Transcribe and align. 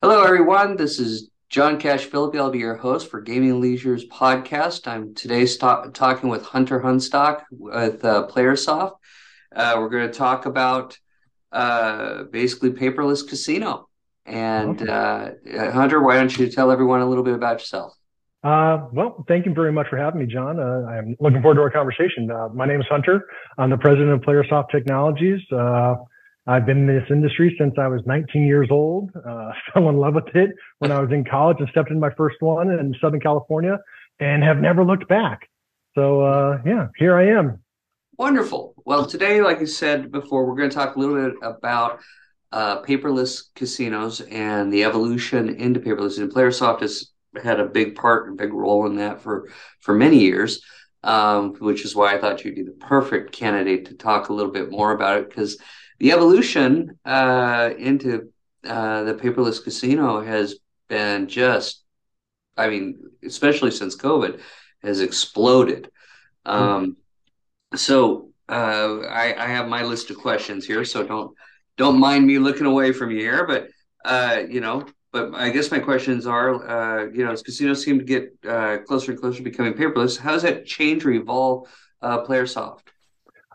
Hello, 0.00 0.22
everyone. 0.22 0.76
This 0.76 1.00
is 1.00 1.28
John 1.48 1.80
Cash 1.80 2.04
Philippi. 2.04 2.38
I'll 2.38 2.52
be 2.52 2.60
your 2.60 2.76
host 2.76 3.10
for 3.10 3.20
Gaming 3.20 3.60
Leisure's 3.60 4.06
podcast. 4.06 4.86
I'm 4.86 5.12
today 5.12 5.44
st- 5.44 5.92
talking 5.92 6.30
with 6.30 6.44
Hunter 6.44 6.78
Hunstock 6.78 7.42
with 7.50 8.04
uh, 8.04 8.28
Playersoft. 8.30 8.92
Uh, 9.52 9.74
we're 9.78 9.88
going 9.88 10.06
to 10.06 10.16
talk 10.16 10.46
about 10.46 10.96
uh, 11.50 12.22
basically 12.30 12.70
paperless 12.70 13.28
casino. 13.28 13.88
And 14.24 14.88
uh, 14.88 15.30
Hunter, 15.72 16.00
why 16.00 16.14
don't 16.14 16.38
you 16.38 16.48
tell 16.48 16.70
everyone 16.70 17.00
a 17.00 17.06
little 17.06 17.24
bit 17.24 17.34
about 17.34 17.58
yourself? 17.58 17.92
Uh, 18.44 18.86
well, 18.92 19.24
thank 19.26 19.46
you 19.46 19.52
very 19.52 19.72
much 19.72 19.88
for 19.88 19.96
having 19.96 20.20
me, 20.20 20.26
John. 20.32 20.60
Uh, 20.60 20.86
I'm 20.88 21.16
looking 21.18 21.42
forward 21.42 21.56
to 21.56 21.62
our 21.62 21.70
conversation. 21.70 22.30
Uh, 22.30 22.50
my 22.54 22.66
name 22.66 22.80
is 22.80 22.86
Hunter. 22.88 23.26
I'm 23.58 23.70
the 23.70 23.78
president 23.78 24.10
of 24.10 24.20
Playersoft 24.20 24.70
Technologies. 24.70 25.40
I've 26.48 26.64
been 26.64 26.78
in 26.78 26.86
this 26.86 27.04
industry 27.10 27.54
since 27.58 27.74
I 27.78 27.88
was 27.88 28.00
19 28.06 28.46
years 28.46 28.68
old. 28.70 29.10
Uh, 29.14 29.52
fell 29.74 29.90
in 29.90 29.98
love 29.98 30.14
with 30.14 30.34
it 30.34 30.50
when 30.78 30.90
I 30.90 30.98
was 30.98 31.10
in 31.12 31.22
college 31.22 31.58
and 31.60 31.68
stepped 31.68 31.90
into 31.90 32.00
my 32.00 32.12
first 32.16 32.36
one 32.40 32.70
in 32.70 32.94
Southern 33.02 33.20
California 33.20 33.78
and 34.18 34.42
have 34.42 34.56
never 34.56 34.82
looked 34.82 35.06
back. 35.08 35.46
So, 35.94 36.22
uh, 36.22 36.58
yeah, 36.64 36.88
here 36.96 37.18
I 37.18 37.38
am. 37.38 37.62
Wonderful. 38.16 38.74
Well, 38.86 39.04
today, 39.04 39.42
like 39.42 39.58
I 39.58 39.66
said 39.66 40.10
before, 40.10 40.46
we're 40.46 40.56
going 40.56 40.70
to 40.70 40.74
talk 40.74 40.96
a 40.96 40.98
little 40.98 41.16
bit 41.16 41.34
about 41.42 42.00
uh, 42.50 42.80
paperless 42.80 43.54
casinos 43.54 44.22
and 44.22 44.72
the 44.72 44.84
evolution 44.84 45.50
into 45.50 45.80
paperless. 45.80 46.18
And 46.18 46.32
Playersoft 46.32 46.80
has 46.80 47.10
had 47.42 47.60
a 47.60 47.66
big 47.66 47.94
part 47.94 48.26
and 48.26 48.38
big 48.38 48.54
role 48.54 48.86
in 48.86 48.96
that 48.96 49.20
for 49.20 49.50
for 49.80 49.94
many 49.94 50.20
years, 50.20 50.62
um, 51.04 51.54
which 51.56 51.84
is 51.84 51.94
why 51.94 52.14
I 52.14 52.18
thought 52.18 52.42
you'd 52.42 52.54
be 52.54 52.62
the 52.62 52.72
perfect 52.72 53.32
candidate 53.32 53.86
to 53.86 53.94
talk 53.94 54.30
a 54.30 54.32
little 54.32 54.50
bit 54.50 54.70
more 54.70 54.92
about 54.92 55.18
it 55.18 55.28
because 55.28 55.58
the 55.98 56.12
evolution 56.12 56.98
uh, 57.04 57.70
into 57.76 58.32
uh, 58.64 59.02
the 59.04 59.14
paperless 59.14 59.62
casino 59.62 60.20
has 60.20 60.56
been 60.88 61.28
just, 61.28 61.84
I 62.56 62.68
mean, 62.68 62.98
especially 63.24 63.70
since 63.70 63.96
COVID, 63.96 64.40
has 64.82 65.00
exploded. 65.00 65.90
Um, 66.46 66.96
so 67.74 68.30
uh, 68.48 69.00
I, 69.08 69.34
I, 69.36 69.48
have 69.48 69.68
my 69.68 69.82
list 69.82 70.10
of 70.10 70.16
questions 70.16 70.64
here, 70.64 70.84
so 70.84 71.02
don't 71.02 71.36
don't 71.76 71.98
mind 71.98 72.26
me 72.26 72.38
looking 72.38 72.66
away 72.66 72.92
from 72.92 73.10
you 73.10 73.18
here. 73.18 73.46
But 73.46 73.68
uh, 74.04 74.44
you 74.48 74.60
know, 74.60 74.86
but 75.12 75.34
I 75.34 75.50
guess 75.50 75.70
my 75.70 75.78
questions 75.78 76.26
are, 76.26 76.66
uh, 76.66 77.10
you 77.10 77.24
know, 77.24 77.32
as 77.32 77.42
casinos 77.42 77.84
seem 77.84 77.98
to 77.98 78.04
get 78.04 78.32
uh, 78.48 78.78
closer 78.86 79.12
and 79.12 79.20
closer 79.20 79.38
to 79.38 79.42
becoming 79.44 79.74
paperless, 79.74 80.18
how 80.18 80.32
does 80.32 80.42
that 80.42 80.64
change 80.64 81.04
or 81.04 81.10
evolve 81.10 81.68
Playersoft? 82.02 82.80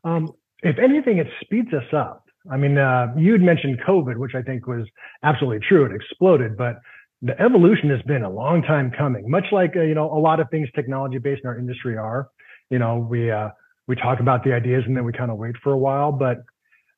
Um, 0.04 0.34
if 0.62 0.78
anything, 0.78 1.18
it 1.18 1.28
speeds 1.42 1.74
us 1.74 1.92
up 1.94 2.23
I 2.52 2.58
mean, 2.58 2.78
uh, 2.78 3.14
you'd 3.18 3.42
mentioned 3.42 3.80
COVID, 3.88 4.18
which 4.18 4.36
I 4.36 4.42
think 4.42 4.68
was 4.68 4.86
absolutely 5.24 5.66
true. 5.68 5.86
It 5.86 5.94
exploded, 5.94 6.58
but 6.58 6.82
the 7.22 7.40
evolution 7.40 7.90
has 7.90 8.02
been 8.02 8.24
a 8.24 8.30
long 8.30 8.62
time 8.62 8.92
coming. 8.98 9.30
Much 9.30 9.46
like 9.52 9.76
uh, 9.78 9.82
you 9.82 9.96
know, 9.96 10.12
a 10.12 10.20
lot 10.20 10.40
of 10.40 10.50
things 10.50 10.68
technology 10.76 11.18
based 11.20 11.42
in 11.44 11.50
our 11.50 11.58
industry 11.58 11.98
are. 11.98 12.30
You 12.70 12.80
know, 12.80 12.98
we 12.98 13.32
uh, 13.32 13.50
we 13.88 13.96
talk 13.96 14.20
about 14.20 14.44
the 14.44 14.54
ideas 14.54 14.84
and 14.86 14.96
then 14.96 15.06
we 15.06 15.14
kind 15.14 15.32
of 15.32 15.38
wait 15.38 15.56
for 15.64 15.72
a 15.72 15.78
while. 15.78 16.12
But 16.12 16.44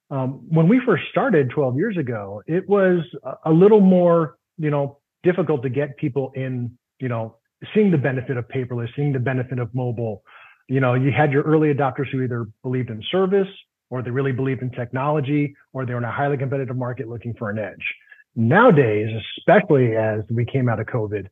um, 0.09 0.41
when 0.49 0.67
we 0.67 0.81
first 0.85 1.03
started 1.11 1.51
12 1.51 1.77
years 1.77 1.97
ago, 1.97 2.41
it 2.47 2.67
was 2.67 3.01
a 3.45 3.51
little 3.51 3.81
more 3.81 4.37
you 4.57 4.71
know 4.71 4.97
difficult 5.23 5.61
to 5.63 5.69
get 5.69 5.95
people 5.97 6.31
in. 6.35 6.75
You 6.99 7.09
know, 7.09 7.37
seeing 7.75 7.91
the 7.91 7.97
benefit 7.99 8.35
of 8.37 8.47
paperless, 8.47 8.87
seeing 8.95 9.13
the 9.13 9.19
benefit 9.19 9.59
of 9.59 9.73
mobile. 9.75 10.23
You 10.67 10.79
know, 10.79 10.95
you 10.95 11.11
had 11.11 11.31
your 11.31 11.43
early 11.43 11.71
adopters 11.71 12.09
who 12.11 12.23
either 12.23 12.47
believed 12.63 12.89
in 12.89 13.03
service 13.11 13.47
or 13.95 14.01
they 14.01 14.11
really 14.11 14.33
believe 14.33 14.61
in 14.61 14.69
technology, 14.71 15.55
or 15.71 15.85
they're 15.85 15.97
in 15.97 16.03
a 16.03 16.11
highly 16.11 16.35
competitive 16.35 16.75
market 16.75 17.07
looking 17.07 17.33
for 17.39 17.49
an 17.49 17.57
edge. 17.57 17.95
Nowadays, 18.35 19.07
especially 19.39 19.95
as 19.95 20.19
we 20.29 20.43
came 20.43 20.67
out 20.67 20.81
of 20.81 20.87
COVID, 20.87 21.27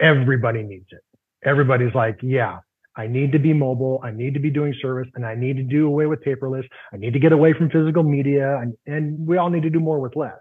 everybody 0.00 0.64
needs 0.64 0.88
it. 0.90 1.00
Everybody's 1.44 1.94
like, 1.94 2.18
yeah, 2.20 2.58
I 2.96 3.06
need 3.06 3.30
to 3.30 3.38
be 3.38 3.52
mobile. 3.52 4.00
I 4.02 4.10
need 4.10 4.34
to 4.34 4.40
be 4.40 4.50
doing 4.50 4.74
service 4.82 5.06
and 5.14 5.24
I 5.24 5.36
need 5.36 5.58
to 5.58 5.62
do 5.62 5.86
away 5.86 6.06
with 6.06 6.24
paperless. 6.24 6.64
I 6.92 6.96
need 6.96 7.12
to 7.12 7.20
get 7.20 7.30
away 7.30 7.52
from 7.52 7.70
physical 7.70 8.02
media 8.02 8.58
and, 8.58 8.74
and 8.88 9.24
we 9.24 9.36
all 9.36 9.48
need 9.48 9.62
to 9.62 9.70
do 9.70 9.78
more 9.78 10.00
with 10.00 10.16
less. 10.16 10.40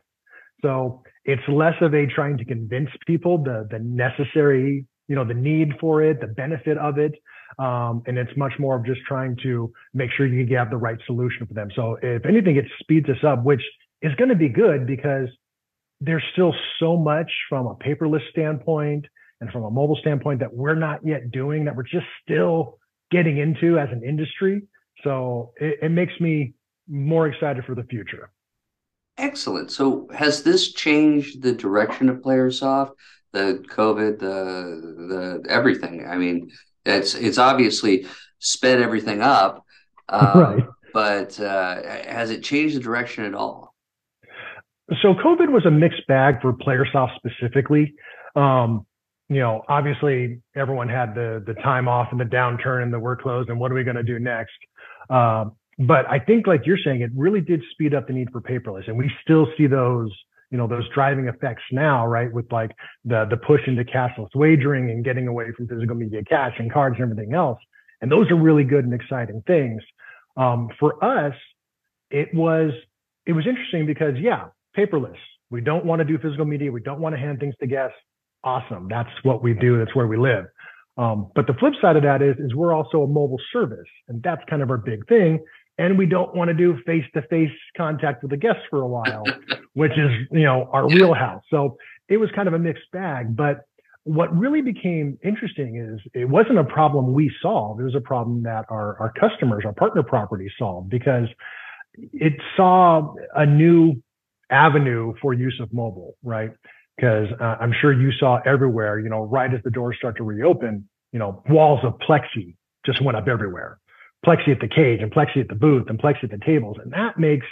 So 0.64 1.04
it's 1.26 1.44
less 1.48 1.76
of 1.82 1.94
a 1.94 2.08
trying 2.08 2.40
to 2.40 2.46
convince 2.46 2.90
people 3.06 3.38
the, 3.38 3.68
the 3.70 3.78
necessary, 3.78 4.88
you 5.08 5.16
know, 5.16 5.26
the 5.26 5.36
need 5.36 5.74
for 5.80 6.02
it, 6.02 6.20
the 6.20 6.26
benefit 6.26 6.80
of 6.80 6.98
it, 6.98 7.14
um, 7.60 8.04
and 8.08 8.18
it's 8.18 8.36
much 8.38 8.54
more 8.60 8.76
of 8.76 8.86
just 8.86 9.02
trying 9.08 9.36
to 9.44 9.72
make 9.94 10.10
sure 10.16 10.26
you 10.26 10.58
have 10.58 10.70
the 10.70 10.78
right 10.78 10.98
solution 11.06 11.46
for 11.46 11.54
them. 11.54 11.70
So 11.76 11.98
if 12.02 12.26
anything, 12.26 12.56
it 12.56 12.66
speeds 12.80 13.10
us 13.10 13.24
up, 13.26 13.44
which 13.44 13.62
is 14.02 14.14
going 14.16 14.30
to 14.30 14.36
be 14.36 14.50
good 14.50 14.86
because 14.86 15.30
there's 16.00 16.24
still 16.34 16.54
so 16.80 16.98
much 16.98 17.32
from 17.50 17.66
a 17.68 17.76
paperless 17.76 18.28
standpoint 18.30 19.06
and 19.42 19.50
from 19.52 19.64
a 19.64 19.72
mobile 19.72 19.98
standpoint 20.02 20.40
that 20.40 20.54
we're 20.54 20.76
not 20.76 21.00
yet 21.06 21.32
doing 21.32 21.66
that 21.66 21.76
we're 21.76 21.84
just 21.84 22.06
still 22.24 22.78
getting 23.12 23.38
into 23.38 23.80
as 23.80 23.90
an 23.92 24.04
industry. 24.04 24.64
So 25.04 25.54
it, 25.58 25.80
it 25.84 25.90
makes 25.90 26.14
me 26.20 26.54
more 26.88 27.28
excited 27.28 27.64
for 27.66 27.76
the 27.76 27.84
future. 27.84 28.32
Excellent. 29.18 29.72
So 29.72 30.08
has 30.14 30.44
this 30.44 30.74
changed 30.74 31.42
the 31.42 31.54
direction 31.54 32.10
of 32.10 32.18
Playersoft? 32.18 32.92
The 33.34 33.64
COVID, 33.70 34.20
the 34.20 35.44
the 35.44 35.50
everything. 35.50 36.08
I 36.08 36.18
mean, 36.18 36.50
it's 36.88 37.16
it's 37.16 37.38
obviously 37.38 38.06
sped 38.40 38.82
everything 38.82 39.22
up, 39.22 39.66
uh, 40.10 40.32
right? 40.36 40.66
But 40.94 41.40
uh, 41.40 41.82
has 42.08 42.32
it 42.32 42.44
changed 42.44 42.76
the 42.76 42.80
direction 42.80 43.26
at 43.26 43.34
all? 43.34 43.76
So 45.02 45.14
COVID 45.14 45.52
was 45.52 45.66
a 45.66 45.72
mixed 45.72 46.08
bag 46.08 46.42
for 46.42 46.54
PlayerSoft 46.54 47.16
specifically. 47.18 47.94
Um, 48.36 48.86
you 49.30 49.40
know, 49.40 49.64
obviously 49.68 50.42
everyone 50.56 50.88
had 50.88 51.14
the 51.14 51.44
the 51.46 51.54
time 51.56 51.88
off 51.88 52.08
and 52.12 52.20
the 52.20 52.26
downturn 52.26 52.84
and 52.84 52.94
the 52.94 53.00
workloads 53.00 53.50
and 53.50 53.60
what 53.60 53.72
are 53.72 53.76
we 53.76 53.84
going 53.84 53.98
to 53.98 54.04
do 54.04 54.20
next? 54.20 54.56
Uh, 55.10 55.46
but 55.80 56.10
I 56.10 56.20
think, 56.20 56.48
like 56.48 56.66
you're 56.66 56.80
saying, 56.84 57.02
it 57.02 57.12
really 57.16 57.42
did 57.42 57.62
speed 57.72 57.94
up 57.94 58.08
the 58.08 58.14
need 58.14 58.30
for 58.32 58.42
paperless, 58.42 58.88
and 58.88 58.98
we 58.98 59.12
still 59.22 59.48
see 59.58 59.68
those 59.68 60.12
you 60.52 60.58
know 60.58 60.68
those 60.68 60.88
driving 60.94 61.28
effects 61.28 61.64
now 61.72 62.06
right 62.06 62.32
with 62.32 62.52
like 62.52 62.72
the 63.06 63.26
the 63.30 63.38
push 63.38 63.62
into 63.68 63.84
cashless 63.84 64.30
wagering 64.36 64.90
and 64.90 65.04
getting 65.04 65.28
away 65.28 65.52
from 65.56 65.68
physical 65.68 65.96
media 65.96 66.24
cash 66.24 66.54
and 66.60 66.72
cards 66.72 66.96
and 67.00 67.12
everything 67.12 67.34
else. 67.34 67.60
And 68.02 68.12
those 68.12 68.30
are 68.30 68.36
really 68.36 68.64
good 68.64 68.86
and 68.86 68.94
exciting 68.94 69.44
things. 69.48 69.82
Um, 70.36 70.70
for 70.80 71.04
us 71.04 71.34
it 72.10 72.34
was 72.34 72.72
it 73.26 73.34
was 73.34 73.46
interesting 73.48 73.86
because 73.86 74.16
yeah 74.20 74.46
paperless. 74.78 75.18
We 75.50 75.62
don't 75.62 75.86
want 75.86 76.00
to 76.00 76.06
do 76.06 76.18
physical 76.18 76.46
media. 76.46 76.72
We 76.72 76.82
don't 76.82 77.00
want 77.00 77.16
to 77.16 77.20
hand 77.20 77.40
things 77.40 77.56
to 77.62 77.68
guests. 77.68 77.96
Awesome. 78.44 78.88
That's 78.90 79.10
what 79.24 79.42
we 79.42 79.54
do. 79.54 79.78
That's 79.78 79.96
where 79.96 80.08
we 80.08 80.18
live. 80.18 80.46
Um, 80.98 81.32
but 81.36 81.48
the 81.48 81.54
flip 81.54 81.74
side 81.82 81.96
of 81.96 82.04
that 82.04 82.22
is 82.22 82.36
is 82.40 82.56
we're 82.56 82.74
also 82.74 83.04
a 83.04 83.08
mobile 83.08 83.40
service 83.54 83.88
and 84.08 84.22
that's 84.24 84.42
kind 84.50 84.62
of 84.62 84.70
our 84.70 84.78
big 84.78 85.08
thing. 85.08 85.40
And 85.78 85.98
we 85.98 86.08
don't 86.08 86.36
want 86.36 86.48
to 86.50 86.56
do 86.56 86.78
face 86.86 87.06
to 87.14 87.22
face 87.24 87.52
contact 87.76 88.24
with 88.24 88.32
the 88.32 88.38
guests 88.38 88.64
for 88.70 88.82
a 88.82 88.88
while, 88.88 89.24
which 89.78 89.92
is, 89.92 90.10
you 90.32 90.44
know, 90.44 90.68
our 90.74 90.88
wheelhouse. 90.88 91.44
So 91.52 91.78
it 92.10 92.18
was 92.18 92.32
kind 92.36 92.48
of 92.48 92.56
a 92.56 92.60
mixed 92.60 92.90
bag. 92.92 93.36
But 93.36 93.60
what 94.06 94.36
really 94.36 94.62
became 94.62 95.20
interesting 95.24 95.78
is 95.78 96.02
it 96.16 96.26
wasn't 96.26 96.58
a 96.58 96.64
problem 96.64 97.14
we 97.14 97.32
solved. 97.44 97.80
It 97.80 97.84
was 97.84 97.94
a 97.94 98.02
problem 98.02 98.42
that 98.42 98.66
our, 98.70 98.98
our 99.00 99.14
customers, 99.20 99.66
our 99.66 99.74
partner 99.74 100.02
properties 100.02 100.50
solved 100.58 100.90
because 100.90 101.28
it 101.94 102.34
saw 102.56 103.14
a 103.36 103.46
new 103.46 104.02
avenue 104.50 105.14
for 105.22 105.34
use 105.34 105.60
of 105.62 105.72
mobile, 105.72 106.16
right? 106.24 106.50
Because 106.96 107.28
uh, 107.40 107.58
I'm 107.62 107.74
sure 107.80 107.94
you 107.94 108.12
saw 108.20 108.40
everywhere, 108.48 109.00
you 109.00 109.10
know, 109.10 109.26
right 109.26 109.54
as 109.54 109.62
the 109.64 109.70
doors 109.70 109.98
start 110.00 110.18
to 110.18 110.24
reopen, 110.24 110.90
you 111.12 111.20
know, 111.20 111.44
walls 111.50 111.82
of 111.84 112.00
plexi 112.00 112.56
just 112.84 113.00
went 113.04 113.16
up 113.16 113.28
everywhere 113.28 113.78
plexi 114.26 114.50
at 114.50 114.60
the 114.60 114.68
cage 114.68 115.00
and 115.02 115.12
plexi 115.12 115.38
at 115.38 115.48
the 115.48 115.56
booth 115.56 115.86
and 115.90 116.02
plexi 116.02 116.24
at 116.24 116.32
the 116.32 116.40
tables. 116.44 116.78
And 116.82 116.92
that 116.92 117.20
makes 117.20 117.46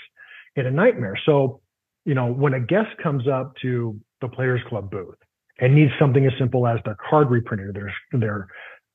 it 0.55 0.65
a 0.65 0.71
nightmare. 0.71 1.15
So, 1.25 1.61
you 2.05 2.13
know, 2.13 2.31
when 2.31 2.53
a 2.53 2.59
guest 2.59 2.95
comes 3.01 3.27
up 3.27 3.53
to 3.61 3.99
the 4.21 4.27
Players 4.27 4.61
Club 4.69 4.89
booth 4.89 5.17
and 5.59 5.75
needs 5.75 5.91
something 5.99 6.25
as 6.25 6.33
simple 6.39 6.67
as 6.67 6.79
their 6.85 6.97
card 7.09 7.29
reprinter, 7.29 7.73
their, 7.73 7.93
their 8.19 8.47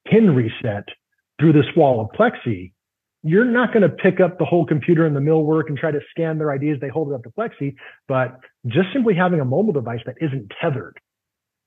pin 0.06 0.34
reset 0.34 0.84
through 1.38 1.52
this 1.52 1.66
wall 1.76 2.00
of 2.00 2.08
plexi, 2.18 2.72
you're 3.22 3.44
not 3.44 3.72
going 3.72 3.82
to 3.82 3.88
pick 3.88 4.20
up 4.20 4.38
the 4.38 4.44
whole 4.44 4.64
computer 4.64 5.04
and 5.04 5.14
the 5.14 5.20
millwork 5.20 5.64
and 5.68 5.76
try 5.76 5.90
to 5.90 6.00
scan 6.10 6.38
their 6.38 6.50
ID 6.52 6.70
as 6.70 6.80
they 6.80 6.88
hold 6.88 7.10
it 7.10 7.14
up 7.14 7.22
to 7.22 7.30
plexi, 7.30 7.74
but 8.08 8.38
just 8.66 8.88
simply 8.92 9.14
having 9.14 9.40
a 9.40 9.44
mobile 9.44 9.72
device 9.72 10.00
that 10.06 10.14
isn't 10.20 10.50
tethered 10.60 10.98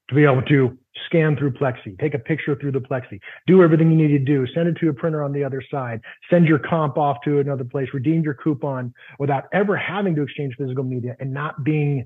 to 0.09 0.15
be 0.15 0.23
able 0.25 0.41
to 0.43 0.77
scan 1.05 1.35
through 1.35 1.51
Plexi, 1.51 1.97
take 1.99 2.13
a 2.13 2.19
picture 2.19 2.55
through 2.55 2.71
the 2.71 2.79
Plexi, 2.79 3.19
do 3.47 3.63
everything 3.63 3.91
you 3.91 3.97
need 3.97 4.17
to 4.17 4.19
do, 4.19 4.45
send 4.53 4.67
it 4.67 4.77
to 4.79 4.89
a 4.89 4.93
printer 4.93 5.23
on 5.23 5.31
the 5.31 5.43
other 5.43 5.61
side, 5.71 6.01
send 6.29 6.47
your 6.47 6.59
comp 6.59 6.97
off 6.97 7.17
to 7.25 7.39
another 7.39 7.63
place, 7.63 7.87
redeem 7.93 8.21
your 8.21 8.33
coupon 8.35 8.93
without 9.19 9.45
ever 9.53 9.75
having 9.75 10.15
to 10.15 10.23
exchange 10.23 10.55
physical 10.57 10.83
media 10.83 11.15
and 11.19 11.33
not 11.33 11.63
being, 11.63 12.05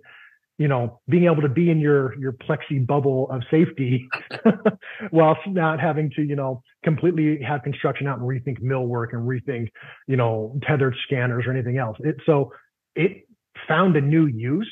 you 0.58 0.68
know, 0.68 1.00
being 1.10 1.26
able 1.26 1.42
to 1.42 1.50
be 1.50 1.70
in 1.70 1.80
your 1.80 2.18
your 2.20 2.34
Plexi 2.34 2.86
bubble 2.86 3.30
of 3.32 3.42
safety 3.52 4.08
whilst 5.12 5.42
not 5.48 5.80
having 5.80 6.12
to, 6.16 6.22
you 6.22 6.36
know, 6.36 6.62
completely 6.84 7.42
have 7.42 7.64
construction 7.64 8.08
out 8.08 8.20
and 8.20 8.28
rethink 8.28 8.62
millwork 8.62 9.14
and 9.14 9.28
rethink, 9.28 9.70
you 10.08 10.16
know, 10.16 10.58
tethered 10.68 10.96
scanners 11.06 11.46
or 11.46 11.52
anything 11.52 11.78
else. 11.78 11.98
It, 12.02 12.16
so 12.26 12.54
it 12.96 13.28
found 13.68 13.96
a 13.96 14.02
new 14.02 14.28
use 14.28 14.72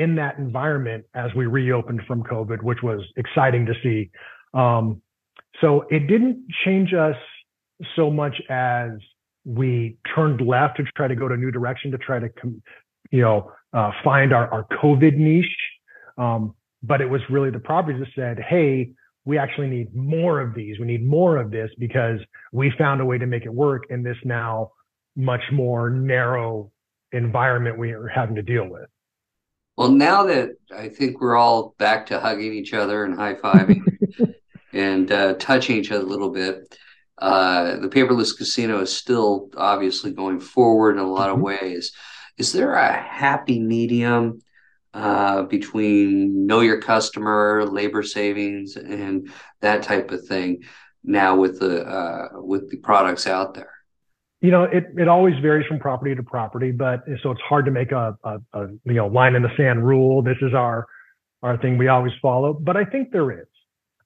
in 0.00 0.14
that 0.14 0.38
environment 0.38 1.04
as 1.14 1.30
we 1.36 1.44
reopened 1.44 2.00
from 2.08 2.22
COVID, 2.22 2.62
which 2.62 2.78
was 2.82 3.02
exciting 3.16 3.66
to 3.66 3.74
see. 3.82 4.10
Um, 4.54 5.02
so 5.60 5.82
it 5.90 6.06
didn't 6.06 6.46
change 6.64 6.94
us 6.94 7.16
so 7.94 8.10
much 8.10 8.40
as 8.48 8.92
we 9.44 9.98
turned 10.14 10.40
left 10.40 10.78
to 10.78 10.84
try 10.96 11.06
to 11.06 11.14
go 11.14 11.28
to 11.28 11.34
a 11.34 11.36
new 11.36 11.50
direction 11.50 11.90
to 11.90 11.98
try 11.98 12.18
to, 12.18 12.30
you 13.10 13.20
know, 13.20 13.52
uh, 13.74 13.90
find 14.02 14.32
our, 14.32 14.50
our 14.50 14.66
COVID 14.82 15.18
niche. 15.18 15.44
Um, 16.16 16.54
but 16.82 17.02
it 17.02 17.10
was 17.10 17.20
really 17.28 17.50
the 17.50 17.58
properties 17.58 18.00
that 18.00 18.08
said, 18.14 18.42
hey, 18.42 18.92
we 19.26 19.36
actually 19.36 19.68
need 19.68 19.94
more 19.94 20.40
of 20.40 20.54
these. 20.54 20.78
We 20.80 20.86
need 20.86 21.06
more 21.06 21.36
of 21.36 21.50
this 21.50 21.70
because 21.78 22.20
we 22.52 22.72
found 22.78 23.02
a 23.02 23.04
way 23.04 23.18
to 23.18 23.26
make 23.26 23.44
it 23.44 23.52
work 23.52 23.84
in 23.90 24.02
this 24.02 24.16
now 24.24 24.72
much 25.14 25.42
more 25.52 25.90
narrow 25.90 26.72
environment 27.12 27.76
we 27.76 27.92
are 27.92 28.08
having 28.08 28.36
to 28.36 28.42
deal 28.42 28.66
with. 28.66 28.88
Well, 29.80 29.92
now 29.92 30.24
that 30.24 30.50
I 30.76 30.90
think 30.90 31.22
we're 31.22 31.38
all 31.38 31.74
back 31.78 32.04
to 32.08 32.20
hugging 32.20 32.52
each 32.52 32.74
other 32.74 33.06
and 33.06 33.14
high 33.14 33.32
fiving 33.32 33.80
and 34.74 35.10
uh, 35.10 35.36
touching 35.38 35.78
each 35.78 35.90
other 35.90 36.04
a 36.04 36.06
little 36.06 36.28
bit, 36.28 36.76
uh, 37.16 37.76
the 37.76 37.88
paperless 37.88 38.36
casino 38.36 38.82
is 38.82 38.94
still 38.94 39.48
obviously 39.56 40.12
going 40.12 40.38
forward 40.38 40.96
in 40.96 41.02
a 41.02 41.10
lot 41.10 41.30
mm-hmm. 41.30 41.38
of 41.38 41.40
ways. 41.40 41.92
Is 42.36 42.52
there 42.52 42.74
a 42.74 42.92
happy 42.92 43.58
medium 43.58 44.42
uh, 44.92 45.44
between 45.44 46.46
know 46.46 46.60
your 46.60 46.82
customer, 46.82 47.64
labor 47.64 48.02
savings, 48.02 48.76
and 48.76 49.30
that 49.62 49.82
type 49.82 50.10
of 50.10 50.26
thing 50.26 50.62
now 51.04 51.36
with 51.36 51.58
the 51.58 51.86
uh, 51.86 52.28
with 52.34 52.70
the 52.70 52.76
products 52.76 53.26
out 53.26 53.54
there? 53.54 53.79
You 54.40 54.50
know, 54.50 54.64
it, 54.64 54.86
it 54.96 55.06
always 55.06 55.34
varies 55.42 55.66
from 55.66 55.78
property 55.78 56.14
to 56.14 56.22
property, 56.22 56.70
but 56.70 57.04
so 57.22 57.30
it's 57.30 57.40
hard 57.42 57.66
to 57.66 57.70
make 57.70 57.92
a, 57.92 58.16
a, 58.24 58.38
a 58.54 58.68
you 58.84 58.94
know 58.94 59.06
line 59.06 59.34
in 59.34 59.42
the 59.42 59.50
sand 59.56 59.86
rule. 59.86 60.22
This 60.22 60.38
is 60.40 60.54
our 60.54 60.86
our 61.42 61.58
thing 61.58 61.76
we 61.78 61.88
always 61.88 62.12
follow, 62.22 62.54
but 62.54 62.76
I 62.76 62.84
think 62.84 63.12
there 63.12 63.30
is. 63.32 63.46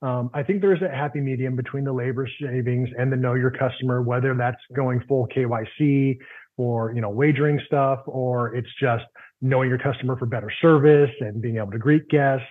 Um, 0.02 0.30
I 0.34 0.42
think 0.42 0.60
there 0.60 0.74
is 0.74 0.82
a 0.82 0.88
happy 0.88 1.20
medium 1.20 1.56
between 1.56 1.84
the 1.84 1.92
labor 1.92 2.28
savings 2.40 2.88
and 2.98 3.10
the 3.10 3.16
know 3.16 3.34
your 3.34 3.50
customer, 3.50 4.02
whether 4.02 4.34
that's 4.34 4.60
going 4.74 5.00
full 5.08 5.28
KYC 5.28 6.18
for 6.56 6.92
you 6.92 7.00
know 7.00 7.10
wagering 7.10 7.60
stuff 7.66 8.00
or 8.06 8.54
it's 8.54 8.68
just 8.80 9.04
knowing 9.40 9.68
your 9.68 9.78
customer 9.78 10.16
for 10.16 10.26
better 10.26 10.52
service 10.60 11.10
and 11.20 11.40
being 11.40 11.58
able 11.58 11.70
to 11.70 11.78
greet 11.78 12.08
guests. 12.08 12.46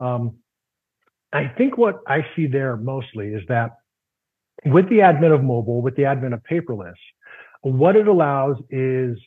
Um, 0.00 0.36
I 1.32 1.48
think 1.48 1.76
what 1.76 1.96
I 2.06 2.24
see 2.34 2.46
there 2.46 2.76
mostly 2.76 3.28
is 3.28 3.42
that 3.48 3.72
with 4.64 4.88
the 4.90 5.02
advent 5.02 5.32
of 5.32 5.42
mobile, 5.42 5.82
with 5.82 5.96
the 5.96 6.04
advent 6.04 6.34
of 6.34 6.40
paperless, 6.50 6.94
what 7.62 7.96
it 7.96 8.06
allows 8.06 8.56
is 8.70 9.18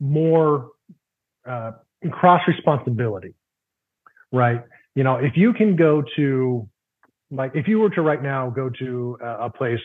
more 0.00 0.70
uh, 1.48 1.72
cross 2.10 2.40
responsibility, 2.46 3.34
right? 4.32 4.62
You 4.94 5.04
know, 5.04 5.16
if 5.16 5.36
you 5.36 5.52
can 5.52 5.76
go 5.76 6.02
to, 6.16 6.68
like, 7.30 7.52
if 7.54 7.68
you 7.68 7.78
were 7.78 7.90
to 7.90 8.02
right 8.02 8.22
now 8.22 8.50
go 8.50 8.70
to 8.78 9.18
a 9.22 9.50
place 9.50 9.80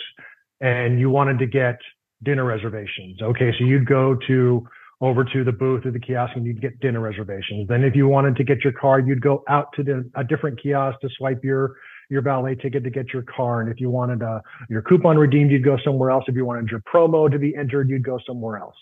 and 0.61 0.99
you 0.99 1.09
wanted 1.09 1.39
to 1.39 1.45
get 1.45 1.77
dinner 2.23 2.45
reservations, 2.45 3.21
okay, 3.21 3.51
so 3.57 3.65
you'd 3.65 3.87
go 3.87 4.15
to 4.27 4.67
over 5.01 5.25
to 5.25 5.43
the 5.43 5.51
booth 5.51 5.85
or 5.85 5.91
the 5.91 5.99
kiosk 5.99 6.33
and 6.35 6.45
you'd 6.45 6.61
get 6.61 6.79
dinner 6.79 7.01
reservations. 7.01 7.67
Then 7.67 7.83
if 7.83 7.95
you 7.95 8.07
wanted 8.07 8.37
to 8.37 8.43
get 8.43 8.63
your 8.63 8.71
car, 8.73 8.99
you'd 8.99 9.21
go 9.21 9.43
out 9.49 9.67
to 9.75 9.83
the, 9.83 10.09
a 10.15 10.23
different 10.23 10.61
kiosk 10.61 10.99
to 11.01 11.09
swipe 11.17 11.43
your 11.43 11.75
your 12.13 12.21
valet 12.21 12.55
ticket 12.55 12.83
to 12.83 12.91
get 12.91 13.11
your 13.11 13.23
car. 13.23 13.61
And 13.61 13.69
if 13.71 13.81
you 13.81 13.89
wanted 13.89 14.21
a, 14.21 14.41
your 14.69 14.83
coupon 14.83 15.17
redeemed, 15.17 15.51
you'd 15.51 15.65
go 15.65 15.77
somewhere 15.83 16.11
else. 16.11 16.23
If 16.27 16.35
you 16.35 16.45
wanted 16.45 16.69
your 16.69 16.81
promo 16.81 17.29
to 17.29 17.39
be 17.39 17.55
entered, 17.55 17.89
you'd 17.89 18.05
go 18.05 18.19
somewhere 18.25 18.57
else. 18.57 18.75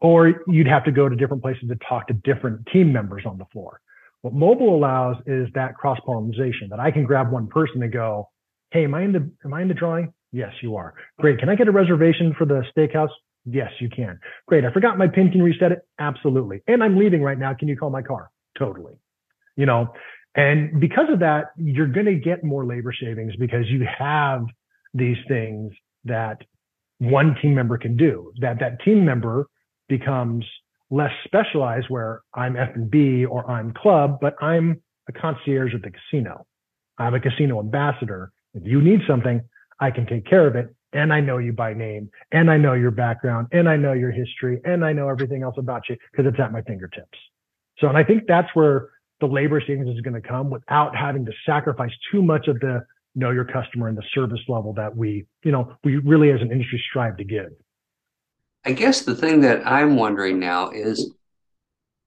Or 0.00 0.42
you'd 0.48 0.66
have 0.66 0.84
to 0.84 0.90
go 0.90 1.08
to 1.08 1.14
different 1.14 1.42
places 1.42 1.68
to 1.68 1.76
talk 1.86 2.08
to 2.08 2.14
different 2.14 2.66
team 2.72 2.90
members 2.92 3.24
on 3.26 3.36
the 3.36 3.44
floor. 3.52 3.80
What 4.22 4.32
mobile 4.32 4.74
allows 4.74 5.16
is 5.26 5.48
that 5.54 5.76
cross 5.76 5.98
pollination 6.04 6.68
that 6.70 6.80
I 6.80 6.90
can 6.90 7.04
grab 7.04 7.30
one 7.30 7.46
person 7.46 7.82
and 7.82 7.92
go, 7.92 8.30
Hey, 8.70 8.84
am 8.84 8.94
I 8.94 9.02
in 9.02 9.12
the, 9.12 9.30
am 9.44 9.52
I 9.52 9.62
in 9.62 9.68
the 9.68 9.74
drawing? 9.74 10.14
Yes, 10.32 10.52
you 10.62 10.76
are. 10.76 10.94
Great. 11.18 11.38
Can 11.38 11.48
I 11.48 11.56
get 11.56 11.68
a 11.68 11.72
reservation 11.72 12.34
for 12.38 12.46
the 12.46 12.62
steakhouse? 12.74 13.10
Yes, 13.44 13.70
you 13.80 13.88
can. 13.90 14.18
Great. 14.46 14.64
I 14.64 14.72
forgot 14.72 14.96
my 14.96 15.08
pin. 15.08 15.30
Can 15.30 15.42
reset 15.42 15.72
it? 15.72 15.80
Absolutely. 15.98 16.62
And 16.68 16.82
I'm 16.82 16.96
leaving 16.96 17.22
right 17.22 17.38
now. 17.38 17.52
Can 17.52 17.68
you 17.68 17.76
call 17.76 17.90
my 17.90 18.02
car? 18.02 18.30
Totally. 18.58 18.94
You 19.56 19.66
know, 19.66 19.92
and 20.34 20.80
because 20.80 21.06
of 21.10 21.18
that, 21.20 21.52
you're 21.56 21.88
going 21.88 22.06
to 22.06 22.14
get 22.14 22.44
more 22.44 22.64
labor 22.64 22.92
savings 22.98 23.34
because 23.36 23.66
you 23.68 23.86
have 23.98 24.44
these 24.94 25.16
things 25.28 25.72
that 26.04 26.38
one 26.98 27.36
team 27.40 27.54
member 27.54 27.78
can 27.78 27.96
do. 27.96 28.32
That 28.40 28.60
that 28.60 28.82
team 28.84 29.04
member 29.04 29.46
becomes 29.88 30.44
less 30.90 31.12
specialized 31.24 31.86
where 31.88 32.22
I'm 32.34 32.56
F&B 32.56 33.24
or 33.24 33.48
I'm 33.50 33.72
club, 33.72 34.18
but 34.20 34.34
I'm 34.42 34.80
a 35.08 35.12
concierge 35.12 35.74
at 35.74 35.82
the 35.82 35.90
casino. 35.90 36.46
I'm 36.98 37.14
a 37.14 37.20
casino 37.20 37.58
ambassador. 37.58 38.32
If 38.54 38.64
you 38.66 38.80
need 38.80 39.00
something, 39.08 39.40
I 39.78 39.90
can 39.90 40.06
take 40.06 40.26
care 40.26 40.46
of 40.46 40.56
it 40.56 40.74
and 40.92 41.12
I 41.12 41.20
know 41.20 41.38
you 41.38 41.52
by 41.52 41.72
name, 41.72 42.10
and 42.32 42.50
I 42.50 42.56
know 42.56 42.72
your 42.72 42.90
background, 42.90 43.48
and 43.52 43.68
I 43.68 43.76
know 43.76 43.92
your 43.92 44.10
history, 44.10 44.60
and 44.64 44.84
I 44.84 44.92
know 44.92 45.08
everything 45.08 45.42
else 45.42 45.54
about 45.56 45.88
you 45.88 45.96
because 46.10 46.26
it's 46.26 46.40
at 46.40 46.52
my 46.52 46.62
fingertips. 46.62 47.16
So, 47.78 47.88
and 47.88 47.96
I 47.96 48.04
think 48.04 48.24
that's 48.26 48.48
where 48.54 48.88
the 49.20 49.26
labor 49.26 49.60
savings 49.60 49.88
is 49.88 50.00
going 50.00 50.20
to 50.20 50.26
come 50.26 50.50
without 50.50 50.96
having 50.96 51.24
to 51.26 51.32
sacrifice 51.46 51.92
too 52.10 52.22
much 52.22 52.48
of 52.48 52.58
the 52.60 52.84
know 53.14 53.30
your 53.30 53.44
customer 53.44 53.88
and 53.88 53.98
the 53.98 54.04
service 54.14 54.40
level 54.48 54.72
that 54.74 54.96
we, 54.96 55.26
you 55.44 55.52
know, 55.52 55.74
we 55.84 55.96
really 55.96 56.30
as 56.30 56.40
an 56.40 56.50
industry 56.52 56.82
strive 56.88 57.16
to 57.16 57.24
give. 57.24 57.50
I 58.64 58.72
guess 58.72 59.02
the 59.02 59.14
thing 59.14 59.40
that 59.40 59.66
I'm 59.66 59.96
wondering 59.96 60.38
now 60.38 60.70
is 60.70 61.12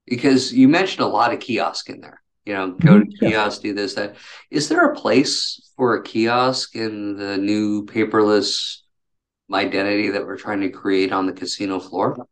because 0.06 0.54
you 0.54 0.68
mentioned 0.68 1.04
a 1.04 1.10
lot 1.10 1.34
of 1.34 1.40
kiosk 1.40 1.90
in 1.90 2.02
there. 2.02 2.22
You 2.46 2.54
know, 2.54 2.72
go 2.72 3.00
to 3.00 3.06
mm-hmm. 3.06 3.26
kiosk, 3.28 3.62
do 3.62 3.74
this, 3.74 3.94
that. 3.96 4.16
Is 4.52 4.68
there 4.68 4.92
a 4.92 4.96
place 4.96 5.72
for 5.78 5.96
a 5.96 6.04
kiosk 6.04 6.76
in 6.76 7.16
the 7.16 7.38
new 7.38 7.86
paperless 7.86 8.80
identity 9.52 10.10
that 10.10 10.26
we're 10.26 10.38
trying 10.38 10.62
to 10.62 10.70
create 10.70 11.12
on 11.14 11.26
the 11.26 11.34
casino 11.34 11.80
floor? 11.80 12.28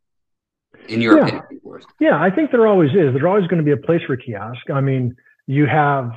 In 0.90 1.00
your 1.00 1.18
yeah. 1.18 1.28
opinion, 1.28 1.61
yeah, 2.00 2.22
I 2.22 2.30
think 2.30 2.52
there 2.52 2.68
always 2.68 2.92
is. 2.92 3.14
There's 3.14 3.26
always 3.26 3.48
going 3.48 3.60
to 3.60 3.66
be 3.66 3.72
a 3.72 3.78
place 3.78 4.02
for 4.06 4.16
kiosk. 4.18 4.70
I 4.74 4.82
mean, 4.82 5.16
you 5.48 5.66
have, 5.66 6.12